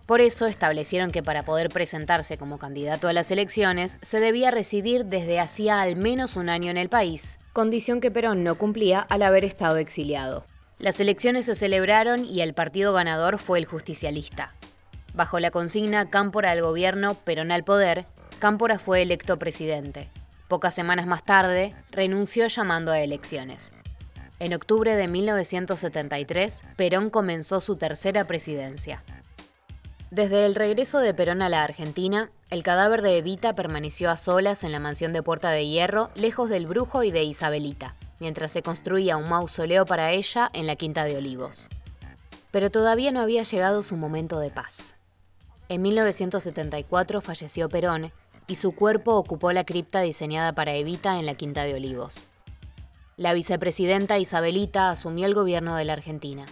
Por 0.07 0.23
eso 0.23 0.47
establecieron 0.47 1.11
que 1.11 1.23
para 1.23 1.43
poder 1.43 1.69
presentarse 1.69 2.39
como 2.39 2.59
candidato 2.59 3.09
a 3.09 3.13
las 3.13 3.31
elecciones 3.31 3.99
se 4.01 4.21
debía 4.21 4.51
residir 4.51 5.05
desde 5.05 5.39
hacía 5.39 5.83
al 5.83 5.97
menos 5.97 6.35
un 6.35 6.49
año 6.49 6.71
en 6.71 6.79
el 6.79 6.89
país, 6.89 7.39
condición 7.53 8.01
que 8.01 8.11
Perón 8.11 8.43
no 8.43 8.55
cumplía 8.55 9.01
al 9.01 9.25
haber 9.25 9.45
estado 9.45 9.77
exiliado. 9.77 10.47
Las 10.79 10.99
elecciones 10.99 11.45
se 11.45 11.57
celebraron 11.57 12.25
y 12.25 12.41
el 12.41 12.55
partido 12.55 12.95
ganador 12.95 13.37
fue 13.37 13.59
el 13.59 13.67
justicialista. 13.67 14.55
Bajo 15.13 15.41
la 15.41 15.51
consigna 15.51 16.09
Cámpora 16.09 16.53
al 16.53 16.63
gobierno, 16.63 17.13
Perón 17.13 17.53
al 17.53 17.65
poder, 17.65 18.07
Cámpora 18.39 18.79
fue 18.79 19.03
electo 19.03 19.39
presidente. 19.39 20.09
Pocas 20.49 20.75
semanas 20.75 21.07
más 21.07 21.25
tarde, 21.25 21.75
renunció 21.91 22.47
llamando 22.47 22.91
a 22.91 23.01
elecciones. 23.01 23.75
En 24.39 24.55
octubre 24.55 24.97
de 24.97 25.07
1973, 25.07 26.65
Perón 26.75 27.11
comenzó 27.11 27.61
su 27.61 27.77
tercera 27.77 28.25
presidencia. 28.25 29.03
Desde 30.11 30.47
el 30.47 30.55
regreso 30.55 31.01
de 31.01 31.13
Perón 31.13 31.43
a 31.43 31.51
la 31.51 31.65
Argentina, 31.65 32.31
el 32.49 32.63
cadáver 32.63 33.03
de 33.03 33.19
Evita 33.19 33.53
permaneció 33.53 34.11
a 34.11 34.17
solas 34.17 34.65
en 34.65 34.73
la 34.73 34.81
mansión 34.81 35.13
de 35.13 35.23
Puerta 35.23 35.51
de 35.51 35.67
Hierro, 35.67 36.09
lejos 36.15 36.49
del 36.49 36.67
brujo 36.67 37.03
y 37.03 37.11
de 37.11 37.25
Isabelita, 37.25 37.95
mientras 38.19 38.53
se 38.53 38.63
construía 38.63 39.19
un 39.19 39.29
mausoleo 39.29 39.85
para 39.85 40.13
ella 40.13 40.49
en 40.55 40.67
la 40.67 40.77
Quinta 40.77 41.05
de 41.05 41.19
Olivos. 41.19 41.69
Pero 42.51 42.71
todavía 42.71 43.13
no 43.13 43.21
había 43.21 43.43
llegado 43.43 43.83
su 43.83 43.97
momento 43.97 44.41
de 44.41 44.49
paz. 44.49 44.95
En 45.69 45.83
1974 45.83 47.21
falleció 47.21 47.69
Perón 47.69 48.13
y 48.49 48.57
su 48.57 48.73
cuerpo 48.73 49.15
ocupó 49.15 49.53
la 49.53 49.65
cripta 49.65 50.01
diseñada 50.01 50.53
para 50.55 50.75
Evita 50.75 51.19
en 51.19 51.27
la 51.27 51.35
Quinta 51.35 51.65
de 51.65 51.75
Olivos. 51.75 52.27
La 53.17 53.35
vicepresidenta 53.35 54.19
Isabelita 54.19 54.91
asumió 54.91 55.27
el 55.27 55.35
gobierno 55.35 55.77
de 55.77 55.85
la 55.85 55.93
Argentina. 55.93 56.47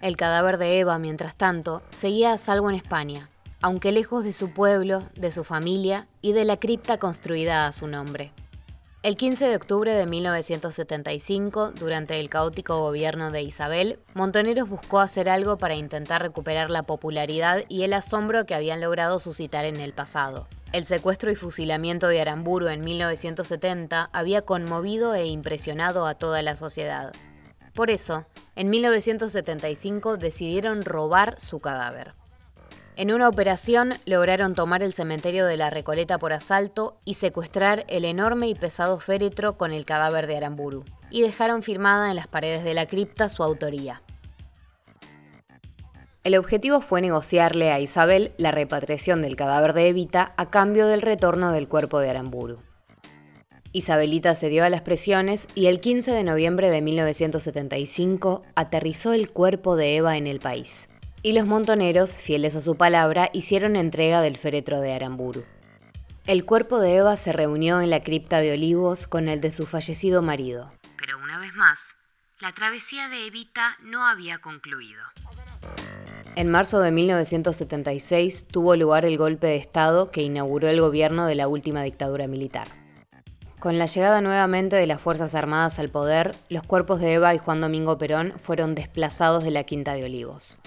El 0.00 0.16
cadáver 0.16 0.58
de 0.58 0.78
Eva, 0.78 0.98
mientras 0.98 1.36
tanto, 1.36 1.82
seguía 1.90 2.32
a 2.32 2.38
salvo 2.38 2.68
en 2.70 2.76
España, 2.76 3.28
aunque 3.60 3.90
lejos 3.90 4.22
de 4.22 4.32
su 4.32 4.52
pueblo, 4.52 5.02
de 5.16 5.32
su 5.32 5.42
familia 5.42 6.06
y 6.20 6.32
de 6.32 6.44
la 6.44 6.58
cripta 6.58 6.98
construida 6.98 7.66
a 7.66 7.72
su 7.72 7.86
nombre. 7.86 8.32
El 9.04 9.16
15 9.16 9.46
de 9.46 9.54
octubre 9.54 9.94
de 9.94 10.06
1975, 10.06 11.70
durante 11.78 12.18
el 12.18 12.28
caótico 12.28 12.80
gobierno 12.80 13.30
de 13.30 13.42
Isabel, 13.42 14.00
Montoneros 14.14 14.68
buscó 14.68 14.98
hacer 14.98 15.28
algo 15.28 15.56
para 15.56 15.76
intentar 15.76 16.20
recuperar 16.20 16.68
la 16.68 16.82
popularidad 16.82 17.62
y 17.68 17.84
el 17.84 17.92
asombro 17.92 18.44
que 18.44 18.56
habían 18.56 18.80
logrado 18.80 19.20
suscitar 19.20 19.64
en 19.66 19.76
el 19.76 19.92
pasado. 19.92 20.48
El 20.72 20.84
secuestro 20.84 21.30
y 21.30 21.36
fusilamiento 21.36 22.08
de 22.08 22.20
Aramburu 22.20 22.66
en 22.66 22.80
1970 22.80 24.10
había 24.12 24.42
conmovido 24.42 25.14
e 25.14 25.26
impresionado 25.26 26.04
a 26.04 26.16
toda 26.16 26.42
la 26.42 26.56
sociedad. 26.56 27.12
Por 27.74 27.90
eso, 27.90 28.26
en 28.56 28.68
1975 28.68 30.16
decidieron 30.16 30.82
robar 30.82 31.40
su 31.40 31.60
cadáver. 31.60 32.17
En 32.98 33.12
una 33.12 33.28
operación 33.28 33.94
lograron 34.06 34.56
tomar 34.56 34.82
el 34.82 34.92
cementerio 34.92 35.46
de 35.46 35.56
la 35.56 35.70
Recoleta 35.70 36.18
por 36.18 36.32
asalto 36.32 36.98
y 37.04 37.14
secuestrar 37.14 37.84
el 37.86 38.04
enorme 38.04 38.48
y 38.48 38.56
pesado 38.56 38.98
féretro 38.98 39.56
con 39.56 39.70
el 39.70 39.86
cadáver 39.86 40.26
de 40.26 40.36
Aramburu, 40.36 40.84
y 41.08 41.22
dejaron 41.22 41.62
firmada 41.62 42.10
en 42.10 42.16
las 42.16 42.26
paredes 42.26 42.64
de 42.64 42.74
la 42.74 42.86
cripta 42.86 43.28
su 43.28 43.44
autoría. 43.44 44.02
El 46.24 46.36
objetivo 46.36 46.80
fue 46.80 47.00
negociarle 47.00 47.70
a 47.70 47.78
Isabel 47.78 48.32
la 48.36 48.50
repatriación 48.50 49.20
del 49.20 49.36
cadáver 49.36 49.74
de 49.74 49.90
Evita 49.90 50.34
a 50.36 50.50
cambio 50.50 50.88
del 50.88 51.00
retorno 51.00 51.52
del 51.52 51.68
cuerpo 51.68 52.00
de 52.00 52.10
Aramburu. 52.10 52.58
Isabelita 53.70 54.34
cedió 54.34 54.64
a 54.64 54.70
las 54.70 54.82
presiones 54.82 55.46
y 55.54 55.66
el 55.66 55.78
15 55.78 56.10
de 56.10 56.24
noviembre 56.24 56.68
de 56.68 56.82
1975 56.82 58.42
aterrizó 58.56 59.12
el 59.12 59.30
cuerpo 59.30 59.76
de 59.76 59.94
Eva 59.94 60.16
en 60.16 60.26
el 60.26 60.40
país. 60.40 60.88
Y 61.22 61.32
los 61.32 61.46
montoneros, 61.46 62.16
fieles 62.16 62.54
a 62.54 62.60
su 62.60 62.76
palabra, 62.76 63.28
hicieron 63.32 63.74
entrega 63.74 64.20
del 64.20 64.36
féretro 64.36 64.80
de 64.80 64.92
Aramburu. 64.92 65.44
El 66.26 66.44
cuerpo 66.44 66.78
de 66.78 66.94
Eva 66.94 67.16
se 67.16 67.32
reunió 67.32 67.80
en 67.80 67.90
la 67.90 68.02
cripta 68.02 68.40
de 68.40 68.52
Olivos 68.52 69.08
con 69.08 69.28
el 69.28 69.40
de 69.40 69.50
su 69.50 69.66
fallecido 69.66 70.22
marido. 70.22 70.70
Pero 70.96 71.18
una 71.18 71.38
vez 71.38 71.54
más, 71.54 71.96
la 72.40 72.52
travesía 72.52 73.08
de 73.08 73.26
Evita 73.26 73.76
no 73.82 74.06
había 74.06 74.38
concluido. 74.38 75.02
En 76.36 76.48
marzo 76.48 76.78
de 76.78 76.92
1976 76.92 78.46
tuvo 78.46 78.76
lugar 78.76 79.04
el 79.04 79.18
golpe 79.18 79.48
de 79.48 79.56
Estado 79.56 80.10
que 80.12 80.22
inauguró 80.22 80.68
el 80.68 80.80
gobierno 80.80 81.26
de 81.26 81.34
la 81.34 81.48
última 81.48 81.82
dictadura 81.82 82.28
militar. 82.28 82.68
Con 83.58 83.76
la 83.76 83.86
llegada 83.86 84.20
nuevamente 84.20 84.76
de 84.76 84.86
las 84.86 85.00
Fuerzas 85.00 85.34
Armadas 85.34 85.80
al 85.80 85.88
poder, 85.88 86.36
los 86.48 86.62
cuerpos 86.62 87.00
de 87.00 87.14
Eva 87.14 87.34
y 87.34 87.38
Juan 87.38 87.60
Domingo 87.60 87.98
Perón 87.98 88.34
fueron 88.40 88.76
desplazados 88.76 89.42
de 89.42 89.50
la 89.50 89.64
Quinta 89.64 89.94
de 89.94 90.04
Olivos. 90.04 90.58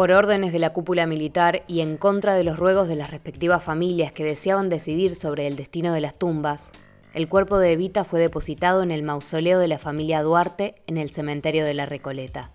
Por 0.00 0.12
órdenes 0.12 0.54
de 0.54 0.58
la 0.58 0.72
cúpula 0.72 1.06
militar 1.06 1.62
y 1.66 1.82
en 1.82 1.98
contra 1.98 2.34
de 2.34 2.42
los 2.42 2.58
ruegos 2.58 2.88
de 2.88 2.96
las 2.96 3.10
respectivas 3.10 3.62
familias 3.62 4.12
que 4.12 4.24
deseaban 4.24 4.70
decidir 4.70 5.14
sobre 5.14 5.46
el 5.46 5.56
destino 5.56 5.92
de 5.92 6.00
las 6.00 6.18
tumbas, 6.18 6.72
el 7.12 7.28
cuerpo 7.28 7.58
de 7.58 7.72
Evita 7.72 8.04
fue 8.04 8.18
depositado 8.18 8.82
en 8.82 8.92
el 8.92 9.02
mausoleo 9.02 9.58
de 9.58 9.68
la 9.68 9.76
familia 9.76 10.22
Duarte 10.22 10.74
en 10.86 10.96
el 10.96 11.10
cementerio 11.10 11.66
de 11.66 11.74
la 11.74 11.84
Recoleta. 11.84 12.50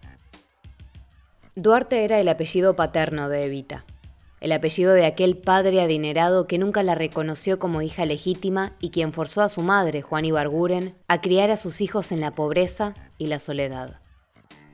Duarte 1.55 2.03
era 2.03 2.19
el 2.19 2.29
apellido 2.29 2.75
paterno 2.75 3.29
de 3.29 3.45
Evita 3.45 3.86
el 4.41 4.51
apellido 4.51 4.93
de 4.93 5.05
aquel 5.05 5.38
padre 5.38 5.81
adinerado 5.81 6.47
que 6.47 6.58
nunca 6.58 6.81
la 6.81 6.95
reconoció 6.95 7.60
como 7.60 7.84
hija 7.84 8.05
legítima 8.05 8.73
y 8.79 8.89
quien 8.89 9.13
forzó 9.13 9.43
a 9.43 9.49
su 9.49 9.62
madre, 9.62 10.01
Juan 10.01 10.25
Ibarguren, 10.25 10.95
a 11.08 11.21
criar 11.21 11.51
a 11.51 11.58
sus 11.58 11.81
hijos 11.81 12.12
en 12.12 12.21
la 12.21 12.31
pobreza 12.31 12.95
y 13.17 13.27
la 13.27 13.39
soledad. 13.39 14.01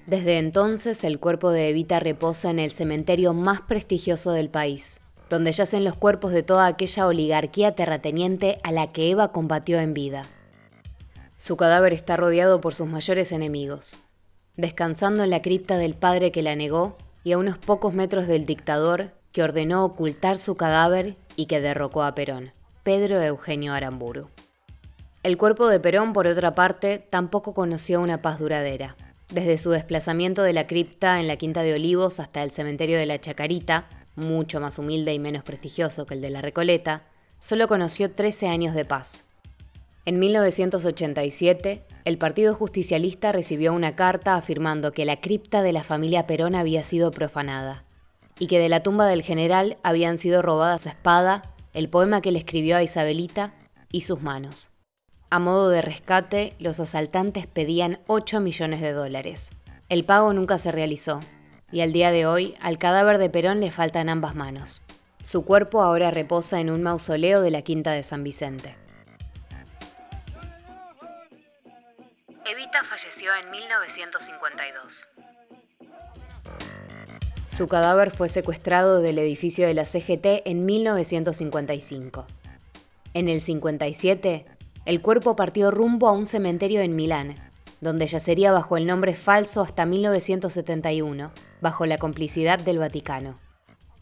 Desde 0.07 0.39
entonces 0.39 1.03
el 1.03 1.19
cuerpo 1.19 1.51
de 1.51 1.69
Evita 1.69 1.99
reposa 1.99 2.49
en 2.49 2.59
el 2.59 2.71
cementerio 2.71 3.33
más 3.33 3.61
prestigioso 3.61 4.31
del 4.31 4.49
país, 4.49 4.99
donde 5.29 5.51
yacen 5.51 5.83
los 5.83 5.95
cuerpos 5.95 6.31
de 6.33 6.43
toda 6.43 6.65
aquella 6.65 7.07
oligarquía 7.07 7.75
terrateniente 7.75 8.57
a 8.63 8.71
la 8.71 8.91
que 8.91 9.11
Eva 9.11 9.31
combatió 9.31 9.79
en 9.79 9.93
vida. 9.93 10.23
Su 11.37 11.55
cadáver 11.55 11.93
está 11.93 12.17
rodeado 12.17 12.61
por 12.61 12.75
sus 12.75 12.87
mayores 12.87 13.31
enemigos, 13.31 13.97
descansando 14.57 15.23
en 15.23 15.29
la 15.29 15.41
cripta 15.41 15.77
del 15.77 15.93
padre 15.93 16.31
que 16.31 16.43
la 16.43 16.55
negó 16.55 16.97
y 17.23 17.31
a 17.31 17.37
unos 17.37 17.57
pocos 17.57 17.93
metros 17.93 18.27
del 18.27 18.45
dictador 18.45 19.11
que 19.31 19.43
ordenó 19.43 19.85
ocultar 19.85 20.37
su 20.37 20.55
cadáver 20.55 21.15
y 21.35 21.45
que 21.45 21.61
derrocó 21.61 22.03
a 22.03 22.15
Perón, 22.15 22.51
Pedro 22.83 23.21
Eugenio 23.21 23.73
Aramburu. 23.73 24.29
El 25.23 25.37
cuerpo 25.37 25.67
de 25.67 25.79
Perón, 25.79 26.13
por 26.13 26.27
otra 26.27 26.55
parte, 26.55 26.97
tampoco 27.09 27.53
conoció 27.53 28.01
una 28.01 28.21
paz 28.21 28.39
duradera. 28.39 28.95
Desde 29.31 29.57
su 29.57 29.69
desplazamiento 29.69 30.43
de 30.43 30.51
la 30.51 30.67
cripta 30.67 31.21
en 31.21 31.27
la 31.27 31.37
Quinta 31.37 31.63
de 31.63 31.73
Olivos 31.73 32.19
hasta 32.19 32.43
el 32.43 32.51
cementerio 32.51 32.97
de 32.97 33.05
la 33.05 33.21
Chacarita, 33.21 33.87
mucho 34.17 34.59
más 34.59 34.77
humilde 34.77 35.13
y 35.13 35.19
menos 35.19 35.43
prestigioso 35.43 36.05
que 36.05 36.15
el 36.15 36.21
de 36.21 36.29
la 36.29 36.41
Recoleta, 36.41 37.03
solo 37.39 37.69
conoció 37.69 38.11
13 38.11 38.49
años 38.49 38.75
de 38.75 38.83
paz. 38.83 39.23
En 40.03 40.19
1987, 40.19 41.81
el 42.03 42.17
Partido 42.17 42.55
Justicialista 42.55 43.31
recibió 43.31 43.71
una 43.71 43.95
carta 43.95 44.35
afirmando 44.35 44.91
que 44.91 45.05
la 45.05 45.21
cripta 45.21 45.61
de 45.63 45.71
la 45.71 45.83
familia 45.83 46.27
Perón 46.27 46.53
había 46.53 46.83
sido 46.83 47.11
profanada 47.11 47.85
y 48.37 48.47
que 48.47 48.59
de 48.59 48.67
la 48.67 48.83
tumba 48.83 49.05
del 49.07 49.21
general 49.21 49.77
habían 49.81 50.17
sido 50.17 50.41
robadas 50.41 50.81
su 50.81 50.89
espada, 50.89 51.43
el 51.73 51.87
poema 51.87 52.21
que 52.21 52.31
le 52.31 52.39
escribió 52.39 52.75
a 52.75 52.83
Isabelita 52.83 53.53
y 53.93 54.01
sus 54.01 54.21
manos. 54.21 54.70
A 55.33 55.39
modo 55.39 55.69
de 55.69 55.81
rescate, 55.81 56.57
los 56.59 56.81
asaltantes 56.81 57.47
pedían 57.47 57.99
8 58.07 58.41
millones 58.41 58.81
de 58.81 58.91
dólares. 58.91 59.49
El 59.87 60.03
pago 60.03 60.33
nunca 60.33 60.57
se 60.57 60.73
realizó, 60.73 61.21
y 61.71 61.79
al 61.79 61.93
día 61.93 62.11
de 62.11 62.25
hoy 62.25 62.53
al 62.59 62.77
cadáver 62.77 63.17
de 63.17 63.29
Perón 63.29 63.61
le 63.61 63.71
faltan 63.71 64.09
ambas 64.09 64.35
manos. 64.35 64.81
Su 65.23 65.45
cuerpo 65.45 65.81
ahora 65.83 66.11
reposa 66.11 66.59
en 66.59 66.69
un 66.69 66.83
mausoleo 66.83 67.39
de 67.41 67.49
la 67.49 67.61
Quinta 67.61 67.93
de 67.93 68.03
San 68.03 68.25
Vicente. 68.25 68.75
Evita 72.45 72.83
falleció 72.83 73.31
en 73.33 73.51
1952. 73.51 75.07
Su 77.47 77.69
cadáver 77.69 78.11
fue 78.11 78.27
secuestrado 78.27 78.99
del 78.99 79.17
edificio 79.17 79.65
de 79.65 79.75
la 79.75 79.85
CGT 79.85 80.43
en 80.43 80.65
1955. 80.65 82.27
En 83.13 83.29
el 83.29 83.39
57, 83.39 84.45
el 84.85 85.01
cuerpo 85.01 85.35
partió 85.35 85.69
rumbo 85.69 86.07
a 86.07 86.11
un 86.11 86.25
cementerio 86.25 86.81
en 86.81 86.95
Milán, 86.95 87.35
donde 87.81 88.07
yacería 88.07 88.51
bajo 88.51 88.77
el 88.77 88.87
nombre 88.87 89.13
falso 89.13 89.61
hasta 89.61 89.85
1971, 89.85 91.31
bajo 91.61 91.85
la 91.85 91.97
complicidad 91.97 92.59
del 92.59 92.79
Vaticano. 92.79 93.37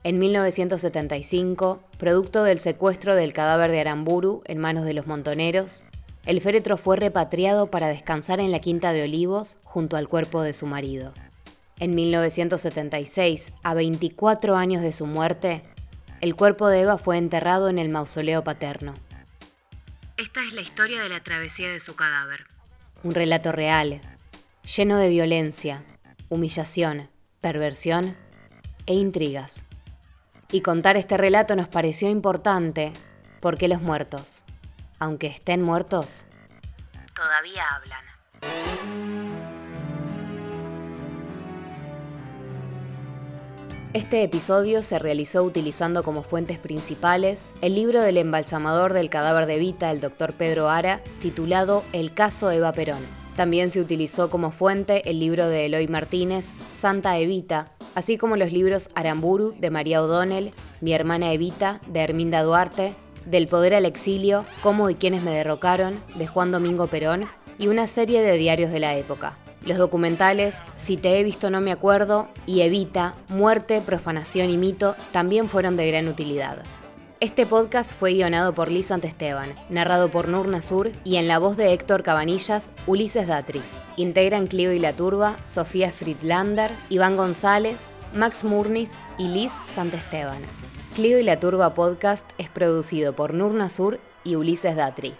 En 0.03 0.17
1975, 0.19 1.81
producto 1.97 2.43
del 2.43 2.59
secuestro 2.59 3.15
del 3.15 3.33
cadáver 3.33 3.71
de 3.71 3.81
Aramburu 3.81 4.41
en 4.45 4.57
manos 4.57 4.85
de 4.85 4.93
los 4.93 5.07
montoneros, 5.07 5.83
el 6.25 6.39
féretro 6.39 6.77
fue 6.77 6.95
repatriado 6.95 7.67
para 7.67 7.87
descansar 7.87 8.39
en 8.39 8.51
la 8.51 8.59
Quinta 8.59 8.93
de 8.93 9.03
Olivos 9.03 9.57
junto 9.63 9.97
al 9.97 10.07
cuerpo 10.07 10.41
de 10.41 10.53
su 10.53 10.65
marido. 10.65 11.13
En 11.79 11.95
1976, 11.95 13.53
a 13.63 13.73
24 13.73 14.55
años 14.55 14.81
de 14.81 14.91
su 14.91 15.05
muerte, 15.05 15.63
el 16.21 16.35
cuerpo 16.35 16.67
de 16.67 16.81
Eva 16.81 16.97
fue 16.97 17.17
enterrado 17.17 17.69
en 17.69 17.79
el 17.79 17.89
mausoleo 17.89 18.43
paterno. 18.43 18.93
Esta 20.19 20.41
es 20.41 20.51
la 20.51 20.59
historia 20.59 21.01
de 21.01 21.07
la 21.07 21.21
travesía 21.21 21.69
de 21.71 21.79
su 21.79 21.95
cadáver. 21.95 22.45
Un 23.03 23.15
relato 23.15 23.53
real, 23.53 24.01
lleno 24.75 24.97
de 24.97 25.07
violencia, 25.07 25.85
humillación, 26.27 27.09
perversión 27.39 28.17
e 28.85 28.95
intrigas. 28.95 29.63
Y 30.51 30.59
contar 30.59 30.97
este 30.97 31.15
relato 31.15 31.55
nos 31.55 31.69
pareció 31.69 32.09
importante 32.09 32.91
porque 33.39 33.69
los 33.69 33.81
muertos, 33.81 34.43
aunque 34.99 35.27
estén 35.27 35.61
muertos, 35.61 36.25
todavía 37.15 37.63
hablan. 37.69 38.03
Este 43.91 44.21
episodio 44.21 44.83
se 44.83 44.99
realizó 44.99 45.41
utilizando 45.41 46.03
como 46.03 46.21
fuentes 46.21 46.59
principales 46.59 47.55
el 47.61 47.73
libro 47.73 48.03
del 48.03 48.17
embalsamador 48.17 48.93
del 48.93 49.09
cadáver 49.09 49.47
de 49.47 49.57
Vita, 49.57 49.89
el 49.89 49.99
doctor 49.99 50.33
Pedro 50.33 50.69
Ara, 50.69 51.01
titulado 51.23 51.83
El 51.91 52.13
caso 52.13 52.51
Eva 52.51 52.71
Perón. 52.71 52.99
También 53.35 53.71
se 53.71 53.81
utilizó 53.81 54.29
como 54.29 54.51
fuente 54.51 55.09
el 55.09 55.19
libro 55.19 55.47
de 55.47 55.65
Eloy 55.65 55.87
Martínez, 55.87 56.53
Santa 56.71 57.17
Evita, 57.17 57.71
así 57.95 58.19
como 58.19 58.37
los 58.37 58.51
libros 58.51 58.89
Aramburu 58.93 59.55
de 59.57 59.71
María 59.71 60.03
O'Donnell, 60.03 60.51
Mi 60.81 60.93
hermana 60.93 61.33
Evita 61.33 61.81
de 61.87 62.01
Herminda 62.01 62.43
Duarte, 62.43 62.93
Del 63.25 63.47
poder 63.47 63.73
al 63.73 63.85
exilio, 63.85 64.45
Cómo 64.61 64.91
y 64.91 64.95
quiénes 64.95 65.23
me 65.23 65.31
derrocaron 65.31 65.99
de 66.13 66.27
Juan 66.27 66.51
Domingo 66.51 66.85
Perón 66.85 67.25
y 67.57 67.69
una 67.69 67.87
serie 67.87 68.21
de 68.21 68.37
diarios 68.37 68.71
de 68.71 68.81
la 68.81 68.95
época. 68.95 69.35
Los 69.65 69.77
documentales 69.77 70.55
Si 70.75 70.97
te 70.97 71.19
he 71.19 71.23
visto 71.23 71.49
no 71.49 71.61
me 71.61 71.71
acuerdo 71.71 72.27
y 72.45 72.61
Evita, 72.61 73.15
Muerte, 73.27 73.81
Profanación 73.85 74.49
y 74.49 74.57
Mito 74.57 74.95
también 75.11 75.49
fueron 75.49 75.77
de 75.77 75.87
gran 75.87 76.07
utilidad. 76.07 76.63
Este 77.21 77.45
podcast 77.45 77.91
fue 77.91 78.13
guionado 78.13 78.53
por 78.53 78.71
Liz 78.71 78.91
Esteban, 78.91 79.53
narrado 79.69 80.09
por 80.09 80.29
Nur 80.29 80.47
Nasur 80.47 80.91
y 81.03 81.17
en 81.17 81.27
la 81.27 81.37
voz 81.37 81.57
de 81.57 81.73
Héctor 81.73 82.01
Cabanillas, 82.01 82.71
Ulises 82.87 83.27
Datri. 83.27 83.61
Integran 83.97 84.47
Clio 84.47 84.71
y 84.71 84.79
la 84.79 84.93
Turba, 84.93 85.35
Sofía 85.43 85.91
Friedlander, 85.91 86.71
Iván 86.87 87.17
González, 87.17 87.89
Max 88.13 88.45
Murnis 88.45 88.97
y 89.17 89.27
Liz 89.27 89.51
Esteban. 89.75 90.41
Clio 90.95 91.19
y 91.19 91.23
la 91.23 91.37
Turba 91.37 91.73
podcast 91.75 92.25
es 92.37 92.47
producido 92.47 93.11
por 93.11 93.33
Nur 93.33 93.51
Nasur 93.53 93.99
y 94.23 94.35
Ulises 94.35 94.77
Datri. 94.77 95.13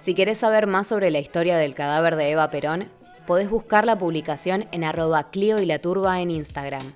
Si 0.00 0.14
querés 0.14 0.38
saber 0.38 0.66
más 0.66 0.86
sobre 0.86 1.10
la 1.10 1.18
historia 1.18 1.58
del 1.58 1.74
cadáver 1.74 2.16
de 2.16 2.30
Eva 2.30 2.50
Perón, 2.50 2.88
podés 3.26 3.50
buscar 3.50 3.84
la 3.84 3.98
publicación 3.98 4.66
en 4.72 4.82
arroba 4.82 5.28
Clio 5.30 5.60
y 5.60 5.66
la 5.66 5.78
Turba 5.78 6.22
en 6.22 6.30
Instagram. 6.30 6.90